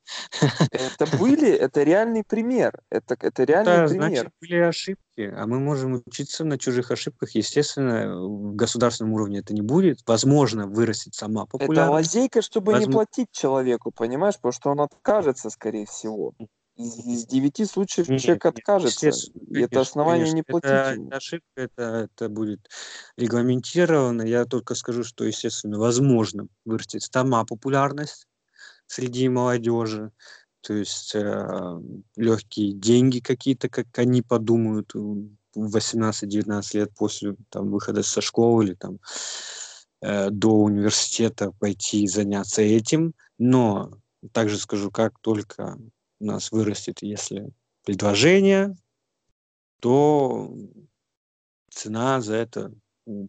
Это 0.71 1.17
были, 1.17 1.51
это 1.51 1.83
реальный 1.83 2.23
пример. 2.23 2.79
Это, 2.91 3.17
это 3.19 3.45
реальный 3.45 3.73
это, 3.73 3.89
пример. 3.89 4.09
Значит, 4.09 4.29
были 4.41 4.57
ошибки, 4.57 5.33
а 5.35 5.47
мы 5.47 5.59
можем 5.59 6.03
учиться 6.05 6.45
на 6.45 6.59
чужих 6.59 6.91
ошибках. 6.91 7.31
Естественно, 7.35 8.15
в 8.15 8.55
государственном 8.55 9.15
уровне 9.15 9.39
это 9.39 9.55
не 9.55 9.63
будет. 9.63 10.01
Возможно, 10.07 10.67
вырастет 10.67 11.15
сама 11.15 11.47
популярность. 11.47 11.81
Это 11.81 11.91
лазейка, 11.91 12.43
чтобы 12.43 12.73
Возможно... 12.73 12.91
не 12.91 12.93
платить 12.93 13.29
человеку, 13.33 13.91
понимаешь? 13.91 14.35
Потому 14.37 14.53
что 14.53 14.71
он 14.71 14.81
откажется, 14.81 15.49
скорее 15.49 15.87
всего 15.87 16.35
из, 16.77 16.99
из 16.99 17.27
9 17.27 17.71
случаев 17.71 18.09
нет, 18.09 18.21
человек 18.21 18.45
нет, 18.45 18.55
откажется. 18.59 19.09
И 19.09 19.61
это 19.61 19.81
основание 19.81 20.27
конечно. 20.27 20.37
не 20.37 20.43
платить 20.43 20.71
это, 20.71 21.17
ошибка, 21.17 21.47
это, 21.57 21.83
это 21.83 22.29
будет 22.29 22.69
регламентировано. 23.17 24.23
Я 24.23 24.45
только 24.45 24.75
скажу, 24.75 25.05
что, 25.05 25.25
естественно, 25.25 25.79
возможно 25.79 26.49
вырастет 26.65 27.03
сама 27.03 27.45
популярность 27.45 28.27
среди 28.87 29.29
молодежи. 29.29 30.11
То 30.63 30.75
есть 30.75 31.15
э, 31.15 31.81
легкие 32.17 32.73
деньги 32.73 33.21
какие-то, 33.21 33.69
как 33.69 33.87
они 33.99 34.23
подумают 34.23 34.95
в 34.95 35.29
18-19 35.55 36.63
лет 36.73 36.91
после 36.97 37.37
там, 37.51 37.71
выхода 37.71 38.03
со 38.03 38.21
школы 38.21 38.65
или 38.65 38.75
там, 38.75 38.99
э, 40.01 40.31
до 40.31 40.55
университета 40.55 41.53
пойти 41.53 42.09
заняться 42.09 42.63
этим. 42.63 43.15
Но 43.39 43.91
также 44.33 44.59
скажу, 44.59 44.91
как 44.91 45.19
только 45.21 45.79
у 46.25 46.27
нас 46.27 46.51
вырастет, 46.51 47.03
если 47.03 47.51
предложение, 47.85 48.75
то 49.81 50.51
цена 51.71 52.23
за 52.23 52.37
это 52.37 52.73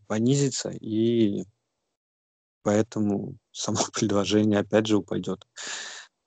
понизится, 0.07 0.69
и 0.69 1.43
поэтому 2.63 3.37
само 3.51 3.79
предложение 3.93 4.59
опять 4.59 4.87
же 4.87 4.97
упадет. 4.97 5.45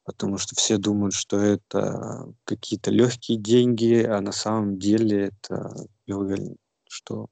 Потому 0.04 0.37
что 0.37 0.54
все 0.57 0.76
думают, 0.76 1.14
что 1.14 1.38
это 1.38 2.33
какие-то 2.44 2.90
легкие 2.90 3.38
деньги, 3.38 4.02
а 4.02 4.20
на 4.20 4.33
самом 4.33 4.78
деле 4.78 5.28
это, 5.28 5.74
я 6.07 6.16
уверен, 6.18 6.57
что 6.88 7.28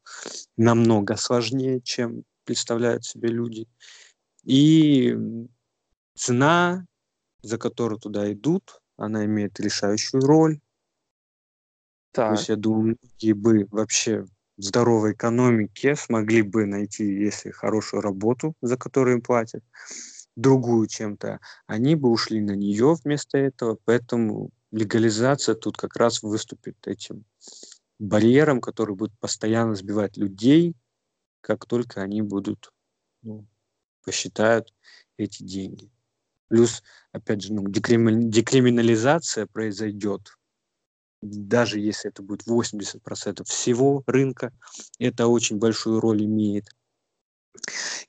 намного 0.57 1.17
сложнее, 1.17 1.81
чем 1.83 2.25
представляют 2.45 3.05
себе 3.05 3.29
люди. 3.29 3.67
И 4.45 5.15
цена, 6.15 6.87
за 7.43 7.59
которую 7.59 7.99
туда 7.99 8.31
идут, 8.33 8.81
она 8.97 9.25
имеет 9.25 9.59
решающую 9.61 10.21
роль. 10.23 10.61
Так. 12.13 12.29
То 12.29 12.35
есть, 12.35 12.49
я 12.49 12.57
думаю, 12.57 12.97
многие 13.03 13.33
бы 13.33 13.67
вообще 13.71 14.23
в 14.57 14.63
здоровой 14.63 15.13
экономике 15.13 15.95
смогли 15.97 16.43
бы 16.43 16.67
найти, 16.67 17.05
если 17.05 17.51
хорошую 17.51 18.01
работу, 18.01 18.55
за 18.63 18.77
которую 18.77 19.17
им 19.17 19.23
платят, 19.23 19.63
другую 20.37 20.87
чем-то, 20.87 21.41
они 21.67 21.95
бы 21.95 22.11
ушли 22.11 22.41
на 22.41 22.53
нее 22.53 22.95
вместо 23.03 23.39
этого, 23.39 23.79
поэтому 23.85 24.51
легализация 24.73 25.55
тут 25.55 25.77
как 25.77 25.97
раз 25.97 26.23
выступит 26.23 26.77
этим 26.87 27.25
барьером, 27.99 28.61
который 28.61 28.95
будет 28.95 29.19
постоянно 29.19 29.75
сбивать 29.75 30.17
людей, 30.17 30.75
как 31.41 31.67
только 31.67 32.03
они 32.03 32.23
будут, 32.23 32.73
ну, 33.23 33.47
посчитают 34.05 34.75
эти 35.19 35.43
деньги. 35.43 35.91
Плюс, 36.49 36.83
опять 37.13 37.43
же, 37.43 37.53
ну, 37.53 37.65
декриминализация 37.69 39.47
произойдет, 39.47 40.37
даже 41.23 41.81
если 41.81 42.11
это 42.11 42.23
будет 42.23 42.47
80% 42.47 43.45
всего 43.45 44.03
рынка, 44.07 44.53
это 44.99 45.27
очень 45.27 45.59
большую 45.59 46.01
роль 46.01 46.25
имеет. 46.25 46.69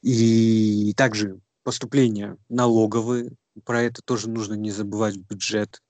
И 0.01 0.93
также 0.95 1.39
поступления 1.63 2.37
налоговые, 2.49 3.31
про 3.63 3.81
это 3.81 4.01
тоже 4.03 4.29
нужно 4.29 4.53
не 4.53 4.71
забывать 4.71 5.15
в 5.15 5.25
бюджет, 5.25 5.81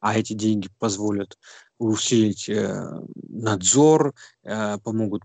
а 0.00 0.16
эти 0.16 0.32
деньги 0.32 0.68
позволят 0.78 1.36
усилить 1.78 2.48
э, 2.48 3.00
надзор, 3.28 4.14
э, 4.44 4.78
помогут 4.78 5.24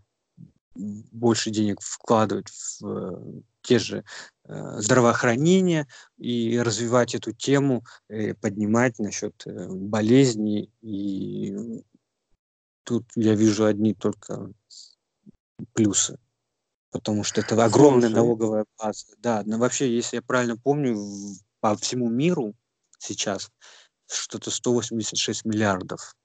больше 0.76 1.52
денег 1.52 1.82
вкладывать 1.82 2.50
в 2.50 2.88
э, 2.88 3.42
те 3.62 3.78
же 3.80 4.04
э, 4.52 4.82
здравоохранение 4.82 5.88
и 6.18 6.60
развивать 6.60 7.16
эту 7.16 7.32
тему, 7.32 7.84
э, 8.10 8.34
поднимать 8.34 9.00
насчет 9.00 9.42
э, 9.48 9.68
болезней. 9.70 10.72
И 10.82 11.84
тут 12.84 13.06
я 13.16 13.36
вижу 13.36 13.66
одни 13.66 13.94
только 13.94 14.52
плюсы 15.74 16.18
потому 16.92 17.24
что 17.24 17.42
это 17.42 17.64
огромная 17.64 18.10
Слушай. 18.10 18.16
налоговая 18.16 18.66
база. 18.78 19.06
Да, 19.18 19.44
но 19.46 19.58
вообще, 19.58 19.90
если 19.90 20.18
я 20.18 20.22
правильно 20.22 20.58
помню, 20.58 20.98
по 21.62 21.76
всему 21.78 22.10
миру 22.10 22.54
сейчас 23.00 23.50
что-то 24.08 24.52
186 24.52 25.46
миллиардов 25.46 26.16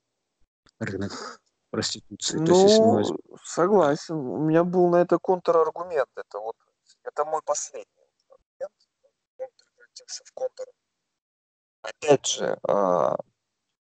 рынок 0.79 1.41
проституции. 1.71 2.39
Ну, 2.39 2.47
То 2.47 2.53
есть, 2.53 2.65
если 2.65 2.83
ну, 2.83 3.37
согласен. 3.45 4.17
У 4.17 4.39
меня 4.39 4.65
был 4.65 4.89
на 4.89 4.97
это 4.97 5.19
контраргумент. 5.19 6.09
Это 6.17 6.39
вот 6.39 6.57
это 7.05 7.25
мой 7.25 7.41
последний. 7.45 7.96
Он 9.97 10.07
превратился 10.07 10.25
в 10.25 10.33
контр. 10.33 10.65
Опять 11.83 12.27
же, 12.27 12.59
а, 12.69 13.17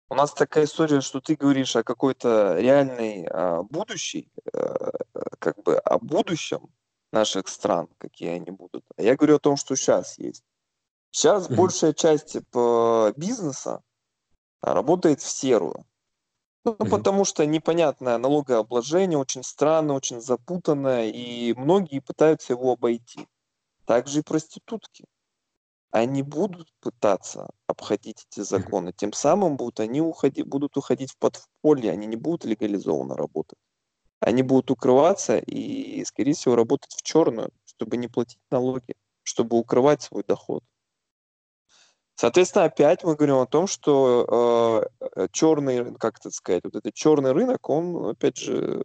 у 0.10 0.16
нас 0.16 0.34
такая 0.34 0.66
история, 0.66 1.02
что 1.02 1.20
ты 1.20 1.36
говоришь 1.36 1.76
о 1.76 1.84
какой-то 1.84 2.58
реальной 2.60 3.26
а, 3.26 3.64
будущей, 3.64 4.32
а, 4.54 4.92
как 5.40 5.62
бы 5.64 5.78
о 5.78 6.00
будущем 6.00 6.70
наших 7.12 7.48
стран, 7.48 7.88
какие 7.98 8.30
они 8.30 8.52
будут. 8.52 8.86
А 8.98 9.02
я 9.02 9.16
говорю 9.16 9.38
о 9.38 9.40
том, 9.40 9.58
что 9.58 9.76
сейчас 9.76 10.18
есть. 10.20 10.44
Сейчас 11.12 11.48
mm-hmm. 11.48 11.56
большая 11.56 11.94
часть 11.94 12.34
типа, 12.34 13.14
бизнеса 13.16 13.82
работает 14.62 15.22
в 15.22 15.30
серую. 15.30 15.86
Ну, 16.66 16.74
mm-hmm. 16.74 16.90
потому 16.90 17.26
что 17.26 17.46
непонятное 17.46 18.18
налогообложение, 18.18 19.18
очень 19.18 19.44
странное, 19.44 19.96
очень 19.96 20.20
запутанное, 20.20 21.10
и 21.10 21.54
многие 21.54 22.00
пытаются 22.00 22.54
его 22.54 22.74
обойти. 22.74 23.28
Также 23.86 24.20
и 24.20 24.24
проститутки. 24.24 25.06
Они 25.96 26.24
будут 26.24 26.68
пытаться 26.82 27.52
обходить 27.68 28.28
эти 28.30 28.42
законы, 28.42 28.92
тем 28.92 29.14
самым 29.14 29.56
будут 29.56 29.80
они 29.80 30.02
уходить, 30.02 30.46
будут 30.46 30.76
уходить 30.76 31.14
в 31.14 31.18
подполье, 31.18 31.90
они 31.90 32.06
не 32.06 32.18
будут 32.18 32.44
легализованно 32.44 33.16
работать. 33.16 33.58
Они 34.20 34.44
будут 34.44 34.72
укрываться 34.72 35.38
и, 35.38 36.04
скорее 36.04 36.34
всего, 36.34 36.58
работать 36.58 36.92
в 36.92 37.02
черную, 37.02 37.50
чтобы 37.64 37.96
не 37.96 38.10
платить 38.10 38.42
налоги, 38.52 38.94
чтобы 39.24 39.58
укрывать 39.58 40.02
свой 40.02 40.26
доход. 40.28 40.66
Соответственно, 42.16 42.66
опять 42.66 43.06
мы 43.06 43.16
говорим 43.16 43.38
о 43.38 43.46
том, 43.46 43.66
что 43.66 44.90
э, 45.00 45.28
черный, 45.32 45.96
как 45.96 46.20
это 46.20 46.30
сказать, 46.30 46.66
вот 46.66 46.76
этот 46.76 46.94
черный 46.94 47.32
рынок, 47.32 47.70
он, 47.70 48.08
опять 48.08 48.36
же, 48.36 48.84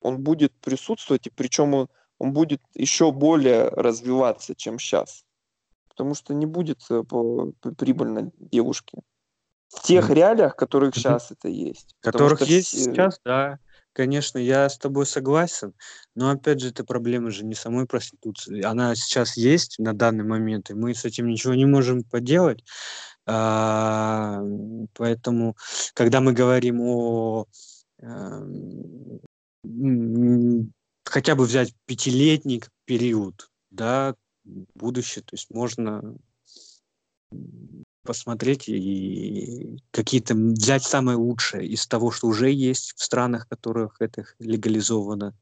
он 0.00 0.22
будет 0.22 0.52
присутствовать, 0.60 1.26
и 1.26 1.30
причем 1.30 1.74
он, 1.74 1.88
он 2.20 2.32
будет 2.32 2.62
еще 2.74 3.10
более 3.10 3.66
развиваться, 3.70 4.54
чем 4.54 4.78
сейчас. 4.78 5.24
Потому 6.00 6.14
что 6.14 6.32
не 6.32 6.46
будет 6.46 6.80
э, 6.88 7.02
прибыльно 7.76 8.32
девушке. 8.38 9.00
В 9.68 9.82
тех 9.82 10.08
реалиях, 10.08 10.56
которых 10.56 10.94
сейчас 10.94 11.30
это 11.30 11.48
есть. 11.48 11.94
Которых 12.00 12.40
есть 12.40 12.68
все... 12.68 12.84
сейчас, 12.84 13.20
да. 13.22 13.58
Конечно, 13.92 14.38
я 14.38 14.66
с 14.70 14.78
тобой 14.78 15.04
согласен, 15.04 15.74
но 16.14 16.30
опять 16.30 16.60
же, 16.60 16.70
это 16.70 16.84
проблема 16.84 17.30
же 17.30 17.44
не 17.44 17.54
самой 17.54 17.84
проституции. 17.84 18.62
Она 18.62 18.94
сейчас 18.94 19.36
есть 19.36 19.78
на 19.78 19.92
данный 19.92 20.24
момент, 20.24 20.70
и 20.70 20.74
мы 20.74 20.94
с 20.94 21.04
этим 21.04 21.28
ничего 21.28 21.52
не 21.52 21.66
можем 21.66 22.02
поделать. 22.02 22.64
А, 23.26 24.40
поэтому, 24.94 25.54
когда 25.92 26.22
мы 26.22 26.32
говорим 26.32 26.80
о 26.80 27.44
а, 28.02 28.42
хотя 31.04 31.34
бы 31.34 31.44
взять 31.44 31.74
пятилетний 31.84 32.62
период, 32.86 33.50
да, 33.70 34.14
будущее, 34.74 35.22
то 35.24 35.34
есть 35.34 35.50
можно 35.50 36.16
посмотреть 38.02 38.68
и 38.68 39.78
какие-то 39.90 40.34
взять 40.34 40.82
самое 40.82 41.18
лучшее 41.18 41.66
из 41.68 41.86
того, 41.86 42.10
что 42.10 42.28
уже 42.28 42.50
есть 42.50 42.94
в 42.96 43.02
странах, 43.02 43.46
в 43.46 43.48
которых 43.50 43.96
это 44.00 44.24
легализовано, 44.38 45.34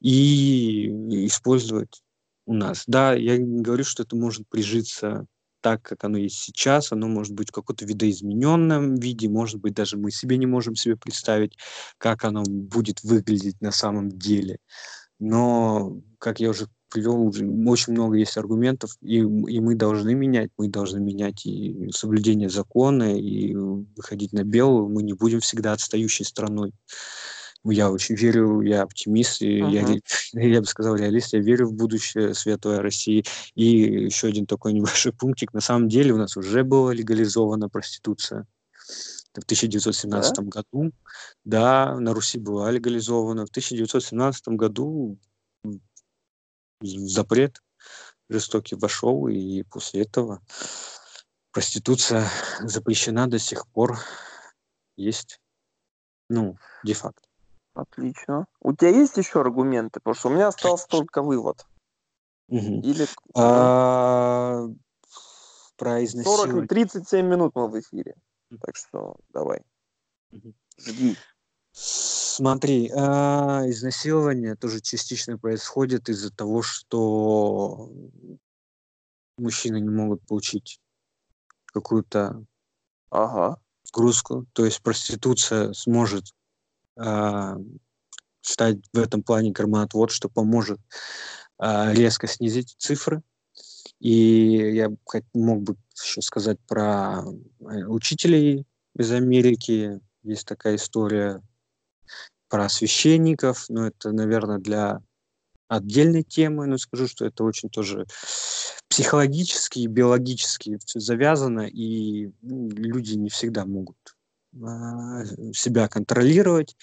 и 0.00 0.88
использовать 1.26 2.02
у 2.46 2.54
нас. 2.54 2.84
Да, 2.86 3.14
я 3.14 3.38
не 3.38 3.62
говорю, 3.62 3.84
что 3.84 4.02
это 4.02 4.16
может 4.16 4.48
прижиться 4.48 5.26
так, 5.60 5.82
как 5.82 6.04
оно 6.04 6.18
есть 6.18 6.38
сейчас, 6.38 6.92
оно 6.92 7.08
может 7.08 7.34
быть 7.34 7.50
в 7.50 7.52
каком-то 7.52 7.86
видоизмененном 7.86 8.96
виде, 8.96 9.28
может 9.28 9.60
быть, 9.60 9.74
даже 9.74 9.96
мы 9.96 10.10
себе 10.10 10.36
не 10.36 10.46
можем 10.46 10.74
себе 10.74 10.96
представить, 10.96 11.56
как 11.98 12.24
оно 12.24 12.42
будет 12.42 13.02
выглядеть 13.04 13.60
на 13.60 13.70
самом 13.70 14.10
деле. 14.10 14.58
Но, 15.20 16.00
как 16.18 16.40
я 16.40 16.50
уже 16.50 16.66
привел 16.92 17.22
уже 17.22 17.46
очень 17.66 17.92
много 17.92 18.16
есть 18.16 18.36
аргументов, 18.36 18.96
и, 19.00 19.18
и 19.18 19.60
мы 19.60 19.74
должны 19.74 20.14
менять, 20.14 20.50
мы 20.58 20.68
должны 20.68 21.00
менять 21.00 21.46
и 21.46 21.90
соблюдение 21.92 22.48
закона, 22.48 23.18
и 23.18 23.54
выходить 23.54 24.32
на 24.32 24.44
белую, 24.44 24.88
мы 24.88 25.02
не 25.02 25.14
будем 25.14 25.40
всегда 25.40 25.72
отстающей 25.72 26.24
страной. 26.24 26.72
Я 27.64 27.92
очень 27.92 28.16
верю, 28.16 28.60
я 28.60 28.82
оптимист, 28.82 29.40
и 29.40 29.60
uh-huh. 29.60 30.00
я, 30.32 30.42
я 30.48 30.60
бы 30.60 30.66
сказал 30.66 30.96
реалист, 30.96 31.32
я 31.32 31.38
верю 31.38 31.68
в 31.68 31.74
будущее 31.74 32.34
светлой 32.34 32.80
России. 32.80 33.24
И 33.54 33.66
еще 33.66 34.28
один 34.28 34.46
такой 34.46 34.72
небольшой 34.72 35.12
пунктик. 35.12 35.52
На 35.52 35.60
самом 35.60 35.88
деле 35.88 36.12
у 36.12 36.18
нас 36.18 36.36
уже 36.36 36.64
была 36.64 36.92
легализована 36.92 37.68
проституция 37.68 38.46
в 39.34 39.44
1917 39.44 40.34
да? 40.34 40.42
году. 40.42 40.92
Да, 41.44 41.98
на 42.00 42.12
Руси 42.12 42.38
была 42.38 42.70
легализована. 42.70 43.46
В 43.46 43.50
1917 43.50 44.48
году 44.48 45.18
запрет 46.82 47.62
жестокий 48.28 48.76
вошел, 48.76 49.28
и 49.28 49.62
после 49.64 50.02
этого 50.02 50.40
проституция 51.52 52.26
запрещена 52.60 53.28
до 53.28 53.38
сих 53.38 53.66
пор. 53.68 53.98
Есть, 54.96 55.40
ну, 56.28 56.56
де-факто. 56.84 57.22
Отлично. 57.74 58.46
У 58.60 58.74
тебя 58.74 58.90
есть 58.90 59.16
еще 59.16 59.40
аргументы? 59.40 60.00
Потому 60.00 60.14
что 60.14 60.28
у 60.28 60.32
меня 60.32 60.48
остался 60.48 60.86
только 60.88 61.22
вывод. 61.22 61.66
Угу. 62.48 62.80
Или... 62.82 63.06
А, 63.34 64.66
про 65.76 66.04
изнасилование. 66.04 66.54
40, 66.54 66.68
37 66.68 67.26
минут 67.26 67.52
мы 67.54 67.68
в 67.68 67.80
эфире. 67.80 68.14
Так 68.60 68.76
что 68.76 69.16
давай. 69.30 69.62
Жги. 70.78 71.16
Смотри, 72.34 72.90
а, 72.96 73.62
изнасилование 73.66 74.56
тоже 74.56 74.80
частично 74.80 75.36
происходит 75.36 76.08
из-за 76.08 76.32
того, 76.34 76.62
что 76.62 77.92
мужчины 79.36 79.78
не 79.78 79.90
могут 79.90 80.26
получить 80.26 80.80
какую-то 81.66 82.42
ага. 83.10 83.60
грузку. 83.92 84.46
То 84.54 84.64
есть 84.64 84.82
проституция 84.82 85.74
сможет 85.74 86.24
а, 86.96 87.58
стать 88.40 88.78
в 88.94 88.98
этом 88.98 89.22
плане 89.22 89.52
карманотвод, 89.52 90.10
что 90.10 90.30
поможет 90.30 90.80
а, 91.58 91.92
резко 91.92 92.26
снизить 92.28 92.74
цифры. 92.78 93.22
И 94.00 94.72
я 94.74 94.88
мог 95.34 95.64
бы 95.64 95.76
еще 96.02 96.22
сказать 96.22 96.58
про 96.66 97.24
э, 97.60 97.84
учителей 97.84 98.64
из 98.96 99.12
Америки. 99.12 100.00
Есть 100.22 100.46
такая 100.46 100.76
история 100.76 101.42
про 102.52 102.68
священников, 102.68 103.64
но 103.70 103.86
это, 103.86 104.12
наверное, 104.12 104.58
для 104.58 105.00
отдельной 105.68 106.22
темы, 106.22 106.66
но 106.66 106.76
скажу, 106.76 107.08
что 107.08 107.24
это 107.24 107.44
очень 107.44 107.70
тоже 107.70 108.04
психологически 108.88 109.78
и 109.78 109.86
биологически 109.86 110.78
все 110.84 111.00
завязано, 111.00 111.62
и 111.62 112.30
ну, 112.42 112.68
люди 112.68 113.14
не 113.14 113.30
всегда 113.30 113.64
могут 113.64 113.96
а, 114.62 115.24
себя 115.54 115.88
контролировать, 115.88 116.76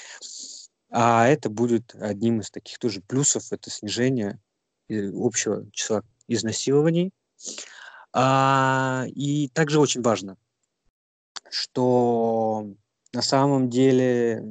а 0.90 1.28
это 1.28 1.52
будет 1.52 1.94
одним 1.94 2.40
из 2.40 2.50
таких 2.50 2.80
тоже 2.80 3.02
плюсов, 3.02 3.44
это 3.52 3.70
снижение 3.70 4.40
э, 4.88 5.12
общего 5.14 5.70
числа 5.72 6.02
изнасилований. 6.28 7.12
А, 8.12 9.06
и 9.10 9.50
также 9.50 9.80
очень 9.80 10.02
важно, 10.02 10.36
что 11.52 12.74
на 13.14 13.22
самом 13.22 13.70
деле 13.70 14.44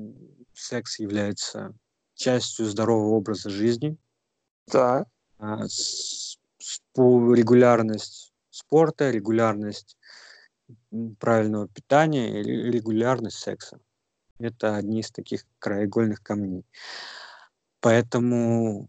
секс 0.59 0.98
является 0.98 1.74
частью 2.14 2.66
здорового 2.66 3.14
образа 3.14 3.50
жизни. 3.50 3.96
Да. 4.66 5.06
А, 5.38 5.66
с, 5.68 6.38
с, 6.59 6.80
регулярность 6.96 8.32
спорта, 8.50 9.11
регулярность 9.11 9.96
правильного 11.18 11.68
питания 11.68 12.40
и 12.40 12.44
регулярность 12.44 13.38
секса. 13.38 13.80
Это 14.38 14.76
одни 14.76 15.00
из 15.00 15.11
таких 15.11 15.44
краеугольных 15.59 16.22
камней. 16.22 16.64
Поэтому, 17.80 18.88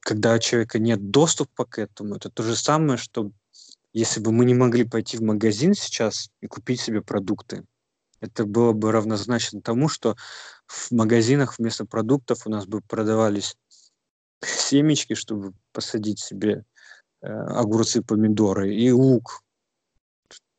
когда 0.00 0.34
у 0.34 0.38
человека 0.38 0.78
нет 0.78 1.10
доступа 1.10 1.64
к 1.64 1.78
этому, 1.78 2.16
это 2.16 2.30
то 2.30 2.42
же 2.42 2.56
самое, 2.56 2.98
что 2.98 3.32
если 3.92 4.20
бы 4.20 4.32
мы 4.32 4.44
не 4.44 4.54
могли 4.54 4.84
пойти 4.84 5.16
в 5.16 5.22
магазин 5.22 5.74
сейчас 5.74 6.30
и 6.40 6.46
купить 6.46 6.80
себе 6.80 7.00
продукты, 7.00 7.64
это 8.24 8.44
было 8.44 8.72
бы 8.72 8.90
равнозначно 8.90 9.60
тому, 9.60 9.88
что 9.88 10.16
в 10.66 10.90
магазинах 10.92 11.58
вместо 11.58 11.84
продуктов 11.84 12.46
у 12.46 12.50
нас 12.50 12.66
бы 12.66 12.80
продавались 12.80 13.56
семечки, 14.42 15.14
чтобы 15.14 15.52
посадить 15.72 16.20
себе 16.20 16.64
э, 17.20 17.28
огурцы, 17.28 18.02
помидоры 18.02 18.74
и 18.74 18.90
лук. 18.90 19.42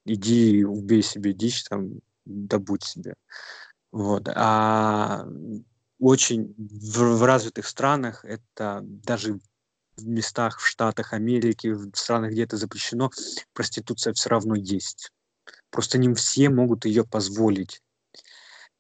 Иди 0.06 0.64
убей 0.64 1.02
себе 1.02 1.34
дичь, 1.34 1.64
там, 1.64 2.00
добудь 2.26 2.84
себе. 2.84 3.16
Вот. 3.92 4.30
А 4.36 5.26
очень 6.00 6.54
в, 6.58 7.18
в 7.18 7.24
развитых 7.24 7.66
странах 7.66 8.24
это 8.24 8.82
даже 8.84 9.40
в 9.98 10.06
местах, 10.06 10.60
в 10.60 10.68
Штатах 10.68 11.14
Америки, 11.14 11.68
в 11.70 11.96
странах, 11.96 12.32
где 12.32 12.44
это 12.44 12.58
запрещено, 12.58 13.10
проституция 13.54 14.14
все 14.14 14.30
равно 14.30 14.56
есть. 14.56 15.12
Просто 15.76 15.98
не 15.98 16.14
все 16.14 16.50
могут 16.50 16.86
ее 16.86 17.04
позволить. 17.04 17.82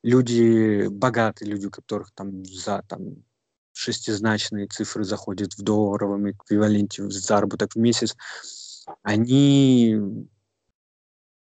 Люди, 0.02 0.88
богатые 0.88 1.52
люди, 1.52 1.66
у 1.66 1.70
которых 1.70 2.12
там 2.12 2.46
за 2.46 2.86
там, 2.88 3.26
шестизначные 3.74 4.68
цифры 4.68 5.04
заходят 5.04 5.56
в 5.56 5.62
долларовом 5.62 6.32
эквиваленте 6.32 7.04
в 7.04 7.12
заработок 7.12 7.74
в 7.74 7.80
месяц, 7.80 8.16
они 9.04 10.00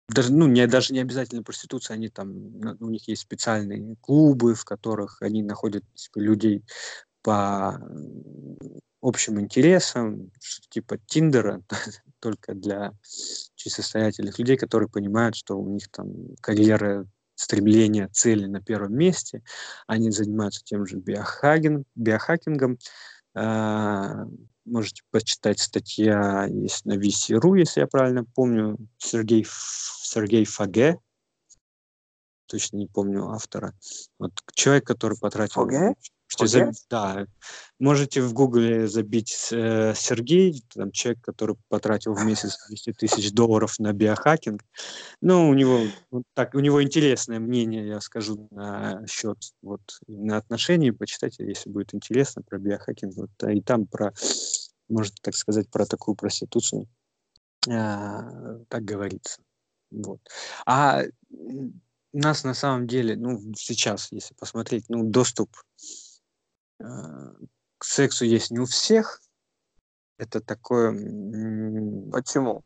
даже, 0.09 0.33
ну, 0.33 0.47
не, 0.47 0.67
даже 0.67 0.93
не 0.93 0.99
обязательно 0.99 1.43
проституция, 1.43 1.93
они 1.93 2.09
там, 2.09 2.29
у 2.81 2.89
них 2.89 3.07
есть 3.07 3.21
специальные 3.21 3.95
клубы, 4.01 4.53
в 4.53 4.65
которых 4.65 5.21
они 5.21 5.43
находят 5.43 5.85
типа, 5.93 6.19
людей 6.19 6.65
по 7.21 7.81
общим 9.01 9.39
интересам, 9.39 10.29
что 10.41 10.67
типа 10.67 10.97
Тиндера, 10.97 11.61
только 12.19 12.53
для 12.53 12.93
чисто 13.55 13.81
состоятельных 13.81 14.39
людей, 14.39 14.57
которые 14.57 14.89
понимают, 14.89 15.35
что 15.35 15.57
у 15.57 15.69
них 15.69 15.89
там 15.89 16.35
карьера, 16.41 17.07
стремление, 17.35 18.07
цели 18.07 18.45
на 18.45 18.61
первом 18.61 18.95
месте, 18.95 19.43
они 19.85 20.09
занимаются 20.11 20.63
тем 20.63 20.85
же 20.85 20.97
биохаген, 20.97 21.85
биохакингом, 21.95 22.79
а, 23.35 24.25
можете 24.65 25.03
почитать 25.11 25.59
статья 25.59 26.45
есть 26.45 26.85
на 26.85 26.97
VC.ru, 26.97 27.57
если 27.57 27.81
я 27.81 27.87
правильно 27.87 28.25
помню, 28.25 28.77
Сергей, 28.97 29.45
Сергей 29.47 30.45
Фаге, 30.45 30.97
точно 32.47 32.77
не 32.77 32.87
помню 32.87 33.29
автора. 33.29 33.73
Вот 34.19 34.31
человек, 34.53 34.85
который 34.85 35.17
потратил... 35.17 35.61
Фаге? 35.61 35.95
Можете 36.33 36.59
забить, 36.59 36.85
да, 36.89 37.25
можете 37.79 38.21
в 38.21 38.33
гугле 38.33 38.87
забить 38.87 39.49
э, 39.51 39.93
Сергей, 39.95 40.61
там 40.73 40.91
человек, 40.91 41.23
который 41.23 41.55
потратил 41.69 42.13
в 42.13 42.23
месяц 42.25 42.57
200 42.67 42.93
тысяч 42.93 43.31
долларов 43.31 43.79
на 43.79 43.93
биохакинг. 43.93 44.61
Ну, 45.21 45.49
у 45.49 45.53
него 45.53 45.79
вот 46.11 46.23
так, 46.33 46.53
у 46.53 46.59
него 46.59 46.83
интересное 46.83 47.39
мнение, 47.39 47.87
я 47.87 48.01
скажу, 48.01 48.47
на 48.51 49.05
счет 49.07 49.37
вот 49.61 49.81
на 50.07 50.37
отношений. 50.37 50.91
Почитайте, 50.91 51.45
если 51.45 51.69
будет 51.69 51.93
интересно 51.93 52.41
про 52.41 52.59
биохакинг. 52.59 53.15
Вот, 53.15 53.29
а 53.41 53.51
и 53.51 53.61
там 53.61 53.87
про, 53.87 54.13
можно 54.89 55.15
так 55.21 55.35
сказать, 55.35 55.69
про 55.69 55.85
такую 55.85 56.15
проституцию. 56.15 56.87
А, 57.69 58.59
так 58.67 58.83
говорится. 58.83 59.41
Вот. 59.91 60.19
А 60.65 61.03
у 61.29 62.19
нас 62.19 62.43
на 62.43 62.53
самом 62.53 62.87
деле, 62.87 63.15
ну, 63.15 63.39
сейчас, 63.55 64.11
если 64.11 64.33
посмотреть, 64.33 64.85
ну, 64.89 65.03
доступ 65.03 65.49
к 66.79 67.83
сексу 67.83 68.25
есть 68.25 68.51
не 68.51 68.59
у 68.59 68.65
всех. 68.65 69.21
Это 70.17 70.41
такое... 70.41 70.91
Почему? 72.11 72.63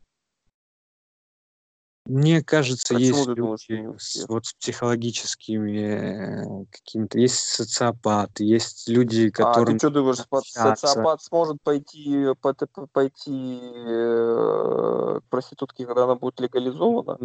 Мне 2.04 2.42
кажется, 2.42 2.94
Почему 2.94 3.16
есть 3.16 3.28
люди 3.28 3.94
с, 3.98 4.28
вот 4.28 4.46
с 4.46 4.54
психологическими 4.54 5.78
э, 5.78 6.64
какими-то, 6.70 7.18
есть 7.18 7.36
социопаты, 7.36 8.44
есть 8.44 8.88
люди, 8.88 9.30
которые... 9.30 9.76
А 9.76 9.78
ты 9.78 9.78
что 9.78 9.90
думаешь, 9.90 10.18
социопат 10.42 11.22
сможет 11.22 11.62
пойти, 11.62 12.26
пойти 12.92 13.60
э, 13.62 15.20
к 15.20 15.30
проститутке, 15.30 15.86
когда 15.86 16.04
она 16.04 16.16
будет 16.16 16.40
легализована? 16.40 17.18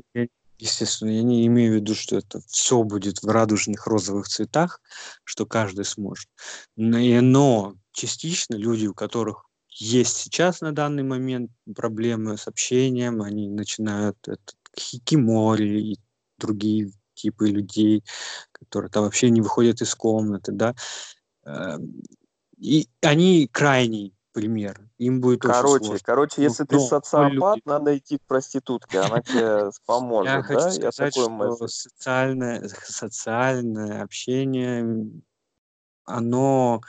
Естественно, 0.60 1.10
я 1.10 1.24
не 1.24 1.46
имею 1.48 1.74
в 1.74 1.76
виду, 1.78 1.96
что 1.96 2.18
это 2.18 2.40
все 2.48 2.84
будет 2.84 3.24
в 3.24 3.28
радужных 3.28 3.88
розовых 3.88 4.28
цветах, 4.28 4.80
что 5.24 5.46
каждый 5.46 5.86
сможет. 5.86 6.30
Но 6.76 7.74
частично 7.94 8.56
люди, 8.56 8.86
у 8.86 8.94
которых 8.94 9.48
есть 9.70 10.18
сейчас 10.18 10.62
на 10.62 10.72
данный 10.72 11.04
момент 11.04 11.52
проблемы 11.76 12.38
с 12.38 12.48
общением, 12.48 13.22
они 13.22 13.48
начинают 13.48 14.18
этот 14.28 14.56
хикимори 14.80 15.94
и 15.94 16.00
другие 16.38 16.92
типы 17.14 17.50
людей, 17.50 18.04
которые 18.52 18.92
там 18.92 19.04
вообще 19.04 19.30
не 19.30 19.42
выходят 19.42 19.82
из 19.82 19.94
комнаты, 19.96 20.52
да, 20.52 20.76
эм, 21.46 22.02
и 22.58 22.88
они 23.02 23.48
крайний 23.52 24.14
пример. 24.34 24.88
Им 25.00 25.20
будет 25.20 25.42
короче, 25.42 25.86
сложно. 25.86 26.00
Короче, 26.04 26.36
ну, 26.38 26.44
если 26.44 26.64
ну, 26.64 26.68
ты 26.68 26.80
социопат, 26.80 27.56
люди... 27.56 27.62
надо 27.66 27.98
идти 27.98 28.18
к 28.18 28.22
проститутке, 28.28 29.00
она 29.00 29.22
тебе 29.22 29.72
поможет, 29.86 30.32
Я 30.32 30.38
да? 30.38 30.44
хочу 30.44 30.72
сказать, 30.72 31.14
что 31.14 31.68
социальное, 31.68 32.68
социальное 32.68 34.04
общение, 34.04 35.10
оно 36.06 36.82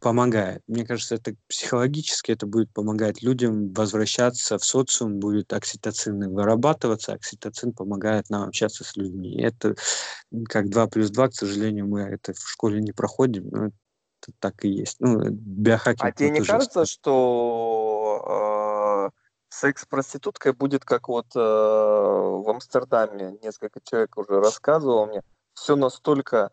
помогает. 0.00 0.62
Мне 0.66 0.86
кажется, 0.86 1.14
это 1.14 1.34
психологически 1.48 2.32
это 2.32 2.46
будет 2.46 2.72
помогать 2.72 3.22
людям 3.22 3.72
возвращаться 3.72 4.58
в 4.58 4.64
социум, 4.64 5.20
будет 5.20 5.52
окситоцин 5.52 6.34
вырабатываться, 6.34 7.12
окситоцин 7.12 7.72
помогает 7.72 8.30
нам 8.30 8.48
общаться 8.48 8.82
с 8.82 8.96
людьми. 8.96 9.40
Это 9.40 9.76
как 10.48 10.70
2 10.70 10.86
плюс 10.88 11.10
2, 11.10 11.28
к 11.28 11.34
сожалению, 11.34 11.86
мы 11.86 12.00
это 12.00 12.32
в 12.32 12.48
школе 12.48 12.80
не 12.80 12.92
проходим, 12.92 13.48
но 13.50 13.70
так 14.38 14.64
и 14.64 14.68
есть. 14.68 15.00
Ну, 15.00 15.18
биохакинг. 15.30 16.04
А 16.04 16.12
тебе 16.12 16.30
не 16.30 16.42
кажется, 16.42 16.86
что 16.86 19.10
э, 19.10 19.12
секс 19.48 19.82
с 19.82 19.86
проституткой 19.86 20.52
будет 20.52 20.84
как 20.84 21.08
вот 21.08 21.26
э, 21.34 21.38
в 21.38 22.48
Амстердаме, 22.48 23.38
несколько 23.42 23.80
человек 23.82 24.16
уже 24.16 24.40
рассказывал 24.40 25.06
мне, 25.06 25.22
все 25.54 25.74
настолько 25.76 26.52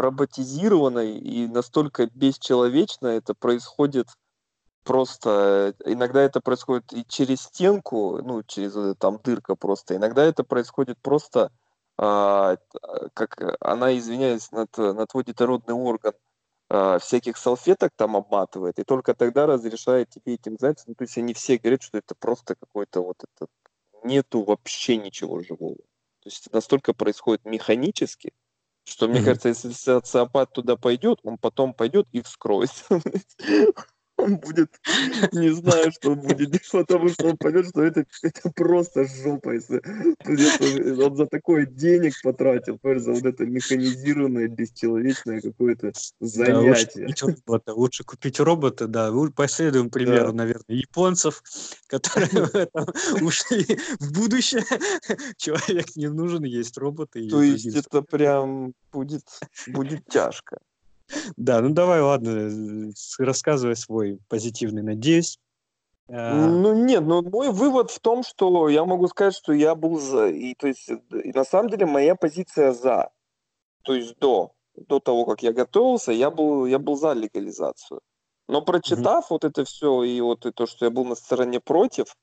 роботизировано 0.00 1.00
и 1.00 1.46
настолько 1.46 2.06
бесчеловечно 2.14 3.08
это 3.08 3.34
происходит 3.34 4.08
просто 4.86 5.74
иногда 5.84 6.22
это 6.22 6.40
происходит 6.40 6.92
и 6.92 7.04
через 7.06 7.42
стенку, 7.42 8.22
ну, 8.22 8.42
через 8.44 8.74
э, 8.76 8.94
там 8.94 9.18
дырка 9.22 9.56
просто, 9.56 9.96
иногда 9.96 10.24
это 10.24 10.44
происходит 10.44 10.96
просто, 11.02 11.50
а, 11.98 12.56
как 13.14 13.56
она, 13.60 13.96
извиняюсь, 13.98 14.50
на, 14.52 14.66
на 14.76 15.06
твой 15.06 15.24
детородный 15.24 15.74
орган 15.74 16.12
э, 16.70 16.98
всяких 17.00 17.36
салфеток 17.36 17.92
там 17.96 18.16
обматывает, 18.16 18.78
и 18.78 18.84
только 18.84 19.14
тогда 19.14 19.46
разрешает 19.46 20.10
тебе 20.10 20.34
этим 20.34 20.56
заняться. 20.58 20.84
Ну, 20.88 20.94
то 20.94 21.02
есть 21.02 21.18
они 21.18 21.34
все 21.34 21.58
говорят, 21.58 21.82
что 21.82 21.98
это 21.98 22.14
просто 22.14 22.54
какой-то 22.54 23.02
вот 23.02 23.24
этот... 23.24 23.50
Нету 24.04 24.44
вообще 24.44 24.98
ничего 24.98 25.40
живого. 25.42 25.76
То 25.76 26.28
есть 26.28 26.52
настолько 26.52 26.94
происходит 26.94 27.44
механически, 27.44 28.32
что, 28.86 29.08
мне 29.08 29.22
кажется, 29.22 29.48
если 29.48 29.70
социопат 29.72 30.52
туда 30.52 30.76
пойдет, 30.76 31.18
он 31.24 31.38
потом 31.38 31.74
пойдет 31.74 32.06
и 32.12 32.22
вскроется. 32.22 32.84
он 34.16 34.38
будет, 34.38 34.70
не 35.32 35.50
знаю, 35.50 35.92
что 35.92 36.12
он 36.12 36.20
будет 36.20 36.50
делать, 36.50 36.70
потому 36.70 37.08
что 37.08 37.28
он 37.28 37.36
поймет, 37.36 37.68
что 37.68 37.82
это, 37.82 38.06
это 38.22 38.50
просто 38.50 39.04
жопа, 39.04 39.50
если 39.54 39.82
он 41.02 41.16
за 41.16 41.26
такое 41.26 41.66
денег 41.66 42.14
потратил, 42.22 42.78
за 42.82 43.12
вот 43.12 43.24
это 43.24 43.44
механизированное, 43.44 44.48
бесчеловечное 44.48 45.40
какое-то 45.40 45.92
занятие. 46.20 47.06
Да, 47.06 47.06
лучше, 47.06 47.36
робота, 47.46 47.74
лучше 47.74 48.04
купить 48.04 48.40
робота, 48.40 48.86
да, 48.86 49.12
последуем 49.34 49.90
примеру, 49.90 50.28
да. 50.28 50.38
наверное, 50.44 50.76
японцев, 50.76 51.42
которые 51.86 52.68
ушли 53.20 53.78
в 54.00 54.12
будущее, 54.12 54.64
человек 55.36 55.94
не 55.96 56.08
нужен, 56.08 56.44
есть 56.44 56.76
роботы. 56.78 57.28
То 57.28 57.42
есть 57.42 57.66
это 57.66 58.02
прям 58.02 58.72
будет, 58.92 59.24
будет 59.66 60.06
тяжко. 60.06 60.58
Да, 61.36 61.60
ну 61.60 61.70
давай, 61.70 62.00
ладно, 62.00 62.92
рассказывай 63.18 63.76
свой 63.76 64.18
позитивный, 64.28 64.82
надеюсь. 64.82 65.38
А. 66.08 66.46
Ну 66.46 66.74
нет, 66.74 67.02
ну 67.02 67.22
мой 67.22 67.50
вывод 67.50 67.90
в 67.90 68.00
том, 68.00 68.22
что 68.22 68.68
я 68.68 68.84
могу 68.84 69.08
сказать, 69.08 69.34
что 69.34 69.52
я 69.52 69.74
был 69.74 69.98
за. 69.98 70.28
И 70.28 70.54
то 70.54 70.68
есть 70.68 70.88
и 70.88 71.32
на 71.32 71.44
самом 71.44 71.70
деле 71.70 71.86
моя 71.86 72.14
позиция 72.14 72.72
за. 72.72 73.10
то 73.82 73.94
есть 73.94 74.18
до, 74.18 74.52
до 74.74 75.00
того, 75.00 75.24
как 75.24 75.42
я 75.42 75.52
готовился, 75.52 76.12
я 76.12 76.30
был, 76.30 76.66
я 76.66 76.78
был 76.78 76.96
за 76.96 77.12
легализацию. 77.12 78.00
Но 78.48 78.62
прочитав 78.62 79.24
mm-hmm. 79.24 79.28
вот 79.30 79.44
это 79.44 79.64
все 79.64 80.02
и 80.04 80.20
вот 80.20 80.46
то, 80.54 80.66
что 80.66 80.84
я 80.84 80.90
был 80.90 81.04
на 81.04 81.16
стороне 81.16 81.60
против, 81.60 82.14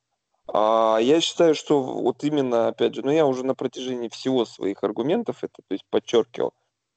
а, 0.47 0.97
я 1.01 1.19
считаю, 1.19 1.55
что 1.55 1.81
вот 1.81 2.23
именно, 2.23 2.69
опять 2.69 2.95
же, 2.95 3.01
ну 3.03 3.11
я 3.11 3.25
уже 3.25 3.45
на 3.45 3.55
протяжении 3.55 4.07
всего 4.07 4.45
своих 4.45 4.84
аргументов 4.84 5.43
это, 5.43 5.61
то 5.67 5.73
есть 5.73 5.86
подчеркивал, 5.89 6.53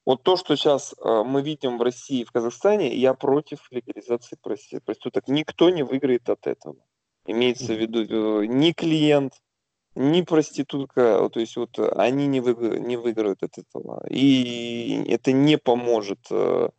вот 0.07 0.23
то, 0.23 0.37
что 0.37 0.55
сейчас 0.55 0.95
а, 1.01 1.25
мы 1.25 1.41
видим 1.41 1.77
в 1.77 1.81
России 1.81 2.21
и 2.21 2.23
в 2.23 2.31
Казахстане, 2.31 2.95
я 2.95 3.13
против 3.13 3.67
легализации 3.71 4.37
проституток. 4.41 5.27
Никто 5.27 5.69
не 5.69 5.83
выиграет 5.83 6.29
от 6.29 6.47
этого. 6.47 6.77
Имеется 7.25 7.73
в 7.73 7.77
виду 7.77 8.03
э, 8.43 8.45
ни 8.45 8.71
клиент, 8.71 9.33
ни 9.95 10.21
проститутка, 10.21 11.27
то 11.29 11.41
есть 11.41 11.57
вот 11.57 11.77
они 11.77 12.25
не, 12.25 12.39
вы, 12.39 12.79
не 12.79 12.95
выиграют 12.95 13.43
от 13.43 13.57
этого. 13.57 14.07
И 14.09 15.03
это 15.09 15.33
не 15.33 15.57
поможет 15.57 16.25
э, 16.31 16.69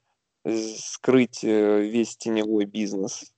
скрыть 0.64 1.44
э, 1.44 1.82
весь 1.82 2.16
теневой 2.16 2.64
бизнес. 2.64 3.30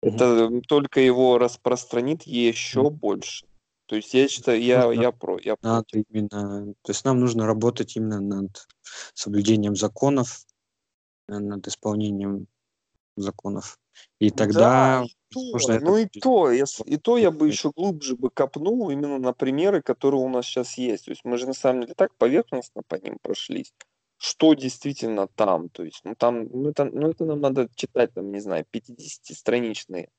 Это 0.00 0.60
только 0.68 1.00
его 1.00 1.38
распространит 1.38 2.22
еще 2.22 2.88
больше. 2.90 3.46
То 3.86 3.96
есть 3.96 4.12
я 4.14 4.28
считаю, 4.28 4.60
я, 4.62 4.86
нужно, 4.86 5.02
я 5.02 5.12
про, 5.12 5.38
я 5.38 5.56
надо 5.62 5.84
против. 5.90 6.04
именно, 6.10 6.74
то 6.82 6.90
есть 6.90 7.04
нам 7.04 7.20
нужно 7.20 7.46
работать 7.46 7.96
именно 7.96 8.20
над 8.20 8.66
соблюдением 9.14 9.76
законов, 9.76 10.44
над 11.28 11.66
исполнением 11.68 12.48
законов. 13.16 13.78
И 14.18 14.30
тогда 14.30 15.04
да, 15.34 15.40
можно 15.52 15.72
это... 15.72 15.84
Ну 15.84 15.96
и 15.96 16.06
то, 16.06 16.50
я, 16.50 16.64
и 16.84 16.96
то 16.96 17.16
я 17.16 17.30
бы 17.30 17.46
еще 17.48 17.70
глубже 17.74 18.16
бы 18.16 18.30
копнул 18.30 18.90
именно 18.90 19.18
на 19.18 19.32
примеры, 19.32 19.82
которые 19.82 20.20
у 20.20 20.28
нас 20.28 20.46
сейчас 20.46 20.76
есть. 20.76 21.06
То 21.06 21.12
есть 21.12 21.24
мы 21.24 21.38
же 21.38 21.46
на 21.46 21.54
самом 21.54 21.82
деле 21.82 21.94
так 21.94 22.14
поверхностно 22.16 22.82
по 22.86 22.96
ним 22.96 23.18
прошлись. 23.22 23.72
Что 24.18 24.54
действительно 24.54 25.28
там? 25.28 25.68
То 25.68 25.84
есть, 25.84 26.00
ну 26.04 26.14
там, 26.14 26.48
ну 26.48 26.70
это, 26.70 26.86
ну 26.86 27.10
это 27.10 27.24
нам 27.24 27.40
надо 27.40 27.68
читать, 27.74 28.14
там, 28.14 28.32
не 28.32 28.40
знаю, 28.40 28.64
50-страничные 28.72 30.06
а, 30.06 30.10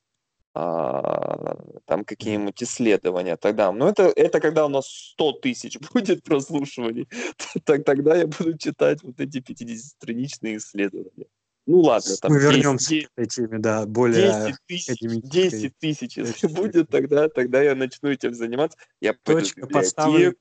там 0.54 2.04
какие-нибудь 2.06 2.62
исследования 2.64 3.38
тогда. 3.38 3.72
Но 3.72 3.90
это, 3.90 4.12
это 4.16 4.40
когда 4.40 4.66
у 4.66 4.70
нас 4.70 4.88
100 5.14 5.32
тысяч 5.34 5.78
будет 5.94 6.24
прослушиваний, 6.24 7.08
так, 7.64 7.84
тогда 7.84 8.16
я 8.16 8.28
буду 8.28 8.58
читать 8.58 9.04
вот 9.04 9.20
эти 9.20 9.38
50-страничные 9.38 10.58
исследования. 10.58 11.28
Ну 11.68 11.82
ладно, 11.82 12.16
там 12.22 12.32
Мы 12.32 12.40
10, 12.40 12.50
вернемся 12.50 12.90
10, 12.90 13.08
к 13.14 13.28
теме, 13.28 13.60
да, 13.60 13.86
более 13.86 14.48
10 14.48 14.56
тысяч, 14.66 14.98
10 15.02 15.78
тысяч, 15.78 16.18
если 16.18 16.48
будет, 16.48 16.90
тогда, 16.90 17.28
тогда 17.28 17.62
я 17.62 17.76
начну 17.76 18.10
этим 18.10 18.34
заниматься. 18.34 18.78
Я 19.02 19.14
Точка 19.14 19.68
поставлена, 19.68 20.34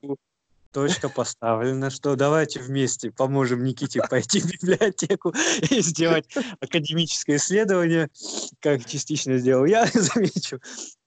точка 0.77 1.09
поставлена, 1.09 1.89
что 1.89 2.15
давайте 2.15 2.59
вместе 2.59 3.09
поможем 3.09 3.63
Никите 3.63 3.99
пойти 4.07 4.39
в 4.41 4.45
библиотеку 4.45 5.33
и 5.71 5.81
сделать 5.81 6.29
академическое 6.61 7.37
исследование, 7.37 8.11
как 8.59 8.85
частично 8.85 9.39
сделал 9.39 9.65
я, 9.65 9.87
замечу. 9.93 10.59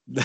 Да, 0.07 0.25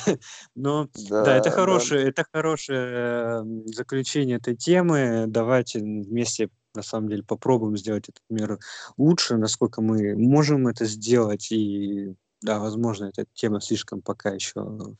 но 0.56 0.90
да, 1.10 1.26
да 1.26 1.38
это 1.38 1.52
хорошее, 1.52 2.06
да. 2.06 2.10
это 2.10 2.26
хорошее 2.34 3.46
заключение 3.68 4.38
этой 4.38 4.56
темы. 4.56 5.26
Давайте 5.28 5.78
вместе 5.78 6.50
на 6.74 6.82
самом 6.82 7.10
деле 7.10 7.22
попробуем 7.22 7.78
сделать 7.78 8.10
этот 8.10 8.24
мир 8.32 8.58
лучше, 8.98 9.38
насколько 9.38 9.80
мы 9.80 10.16
можем 10.16 10.68
это 10.68 10.86
сделать. 10.86 11.52
И 11.52 12.16
да, 12.42 12.58
возможно, 12.58 13.06
эта 13.06 13.28
тема 13.36 13.62
слишком 13.62 14.02
пока 14.02 14.32
еще 14.32 14.96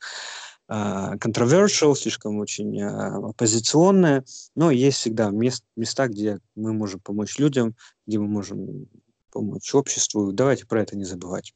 controversial, 0.68 1.94
слишком 1.94 2.38
очень 2.38 2.80
uh, 2.80 3.30
оппозиционная, 3.30 4.24
но 4.54 4.70
есть 4.70 4.98
всегда 4.98 5.30
мест, 5.30 5.64
места, 5.76 6.08
где 6.08 6.40
мы 6.54 6.72
можем 6.72 7.00
помочь 7.00 7.38
людям, 7.38 7.76
где 8.06 8.18
мы 8.18 8.26
можем 8.26 8.88
помочь 9.30 9.74
обществу. 9.74 10.32
Давайте 10.32 10.66
про 10.66 10.82
это 10.82 10.96
не 10.96 11.04
забывать. 11.04 11.54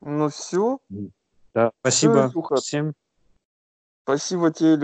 Ну 0.00 0.28
все. 0.28 0.78
Да, 1.54 1.72
спасибо 1.80 2.30
все, 2.30 2.56
всем. 2.56 2.94
Спасибо 4.04 4.52
тебе, 4.52 4.76